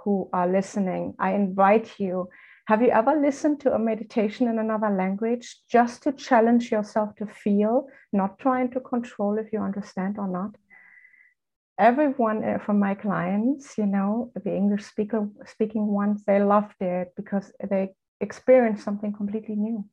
who 0.04 0.30
are 0.34 0.48
listening, 0.48 1.14
I 1.20 1.34
invite 1.34 2.00
you. 2.00 2.30
Have 2.68 2.82
you 2.82 2.90
ever 2.90 3.20
listened 3.20 3.60
to 3.62 3.74
a 3.74 3.80
meditation 3.80 4.48
in 4.48 4.60
another 4.60 4.90
language 4.90 5.58
just 5.68 6.04
to 6.04 6.12
challenge 6.12 6.72
yourself 6.72 7.16
to 7.16 7.26
feel, 7.26 7.88
not 8.14 8.40
trying 8.40 8.72
to 8.72 8.80
control 8.80 9.38
if 9.38 9.52
you 9.52 9.60
understand 9.60 10.18
or 10.18 10.28
not? 10.28 10.56
Everyone 11.82 12.44
uh, 12.44 12.60
from 12.60 12.80
my 12.80 12.94
clients, 12.94 13.78
you 13.78 13.88
know, 13.88 14.32
the 14.36 14.56
English 14.56 14.86
speaker 14.86 15.28
speaking 15.46 15.88
ones, 15.88 16.24
they 16.26 16.42
loved 16.42 16.80
it 16.80 17.12
because 17.18 17.52
they 17.70 17.90
experienced 18.22 18.84
something 18.84 19.12
completely 19.12 19.56
new. 19.56 19.84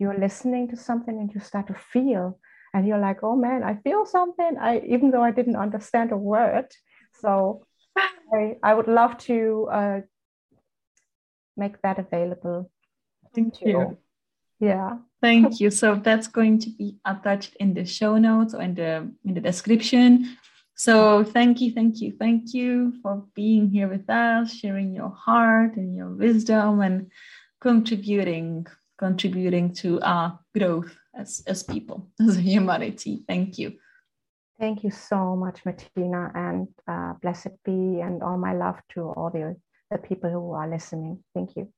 You're 0.00 0.18
listening 0.18 0.68
to 0.70 0.76
something 0.76 1.16
and 1.18 1.32
you 1.32 1.40
start 1.40 1.68
to 1.68 1.74
feel, 1.74 2.38
and 2.74 2.86
you're 2.86 2.98
like, 2.98 3.20
oh 3.22 3.36
man, 3.36 3.62
I 3.62 3.76
feel 3.76 4.04
something. 4.04 4.58
I 4.60 4.80
even 4.80 5.10
though 5.10 5.22
I 5.22 5.30
didn't 5.30 5.56
understand 5.56 6.12
a 6.12 6.16
word. 6.16 6.66
So 7.20 7.64
I, 7.96 8.56
I 8.62 8.74
would 8.74 8.88
love 8.88 9.16
to 9.30 9.68
uh, 9.72 10.00
make 11.56 11.80
that 11.82 11.98
available. 11.98 12.70
Thank 13.34 13.60
you. 13.62 13.98
Yeah. 14.60 14.98
Thank 15.22 15.60
you. 15.60 15.70
So 15.70 15.94
that's 15.94 16.26
going 16.26 16.58
to 16.60 16.70
be 16.70 16.96
attached 17.04 17.56
in 17.60 17.74
the 17.74 17.84
show 17.84 18.18
notes 18.18 18.54
or 18.54 18.62
in 18.62 18.74
the 18.74 19.10
in 19.24 19.34
the 19.34 19.40
description. 19.40 20.36
So 20.78 21.24
thank 21.24 21.60
you, 21.60 21.72
thank 21.72 22.00
you, 22.00 22.12
thank 22.20 22.54
you 22.54 22.94
for 23.02 23.24
being 23.34 23.68
here 23.68 23.88
with 23.88 24.08
us, 24.08 24.54
sharing 24.54 24.94
your 24.94 25.10
heart 25.10 25.74
and 25.74 25.96
your 25.96 26.10
wisdom 26.10 26.82
and 26.82 27.10
contributing, 27.60 28.64
contributing 28.96 29.74
to 29.74 30.00
our 30.02 30.38
growth 30.56 30.96
as, 31.16 31.42
as 31.48 31.64
people, 31.64 32.08
as 32.20 32.36
a 32.36 32.40
humanity. 32.40 33.24
Thank 33.26 33.58
you. 33.58 33.72
Thank 34.60 34.84
you 34.84 34.92
so 34.92 35.34
much, 35.34 35.64
Martina, 35.64 36.30
and 36.36 36.68
uh, 36.86 37.14
blessed 37.22 37.58
be, 37.64 38.00
and 38.00 38.22
all 38.22 38.38
my 38.38 38.54
love 38.54 38.80
to 38.90 39.00
all 39.00 39.30
the, 39.30 39.56
the 39.90 39.98
people 39.98 40.30
who 40.30 40.52
are 40.52 40.68
listening. 40.68 41.18
Thank 41.34 41.56
you. 41.56 41.68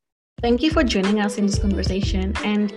Thank 0.42 0.60
you 0.60 0.70
for 0.70 0.84
joining 0.84 1.20
us 1.20 1.38
in 1.38 1.46
this 1.46 1.58
conversation. 1.58 2.34
And 2.44 2.70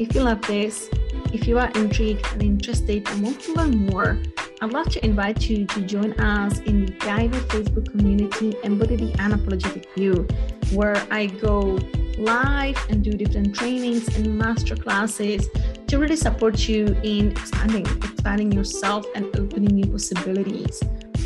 if 0.00 0.14
you 0.14 0.22
love 0.22 0.40
this, 0.46 0.88
if 1.34 1.46
you 1.46 1.58
are 1.58 1.70
intrigued 1.72 2.26
and 2.32 2.42
interested 2.42 3.06
and 3.08 3.22
want 3.22 3.40
to 3.40 3.52
learn 3.52 3.86
more, 3.86 4.18
I'd 4.62 4.72
love 4.72 4.88
to 4.88 5.04
invite 5.04 5.50
you 5.50 5.66
to 5.66 5.82
join 5.82 6.12
us 6.18 6.60
in 6.60 6.86
the 6.86 6.92
private 6.92 7.42
Facebook 7.48 7.90
community 7.90 8.56
Embody 8.64 8.96
the 8.96 9.12
Unapologetic 9.18 9.84
You, 9.96 10.26
where 10.74 10.96
I 11.10 11.26
go 11.26 11.78
live 12.16 12.78
and 12.88 13.04
do 13.04 13.10
different 13.12 13.54
trainings 13.54 14.08
and 14.16 14.38
master 14.38 14.74
classes 14.74 15.50
to 15.88 15.98
really 15.98 16.16
support 16.16 16.66
you 16.66 16.86
in 17.02 17.32
expanding, 17.32 17.84
expanding 17.84 18.50
yourself 18.50 19.04
and 19.14 19.26
opening 19.36 19.76
new 19.76 19.90
possibilities 19.92 20.82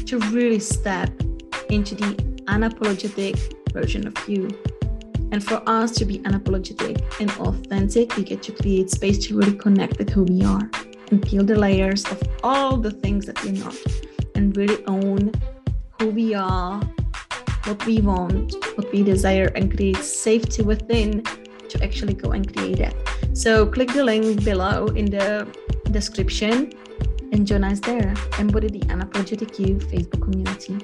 to 0.06 0.18
really 0.30 0.58
step 0.58 1.08
into 1.68 1.94
the 1.94 2.16
unapologetic 2.48 3.38
version 3.72 4.08
of 4.08 4.28
you. 4.28 4.48
And 5.30 5.44
for 5.44 5.62
us 5.66 5.92
to 5.92 6.04
be 6.04 6.18
unapologetic 6.20 7.00
and 7.20 7.30
authentic, 7.38 8.16
we 8.16 8.24
get 8.24 8.42
to 8.42 8.50
create 8.50 8.90
space 8.90 9.24
to 9.28 9.38
really 9.38 9.56
connect 9.56 9.98
with 9.98 10.10
who 10.10 10.24
we 10.24 10.42
are 10.42 10.68
and 11.10 11.22
peel 11.22 11.44
the 11.44 11.56
layers 11.56 12.04
of 12.06 12.22
all 12.42 12.76
the 12.76 12.90
things 12.90 13.26
that 13.26 13.42
we're 13.42 13.52
not 13.52 13.76
and 14.34 14.56
really 14.56 14.84
own 14.86 15.32
who 15.98 16.08
we 16.10 16.34
are, 16.34 16.80
what 17.64 17.84
we 17.86 18.00
want, 18.00 18.54
what 18.76 18.90
we 18.92 19.02
desire, 19.02 19.50
and 19.54 19.76
create 19.76 19.98
safety 19.98 20.62
within 20.62 21.22
to 21.68 21.82
actually 21.82 22.14
go 22.14 22.32
and 22.32 22.54
create 22.54 22.80
it. 22.80 22.94
So 23.32 23.66
click 23.66 23.92
the 23.92 24.04
link 24.04 24.44
below 24.44 24.86
in 24.86 25.06
the 25.06 25.46
description 25.90 26.72
and 27.32 27.46
join 27.46 27.64
us 27.64 27.80
there. 27.80 28.14
Embody 28.38 28.68
the 28.68 28.80
Unapologetic 28.86 29.58
You 29.58 29.76
Facebook 29.76 30.22
community. 30.22 30.78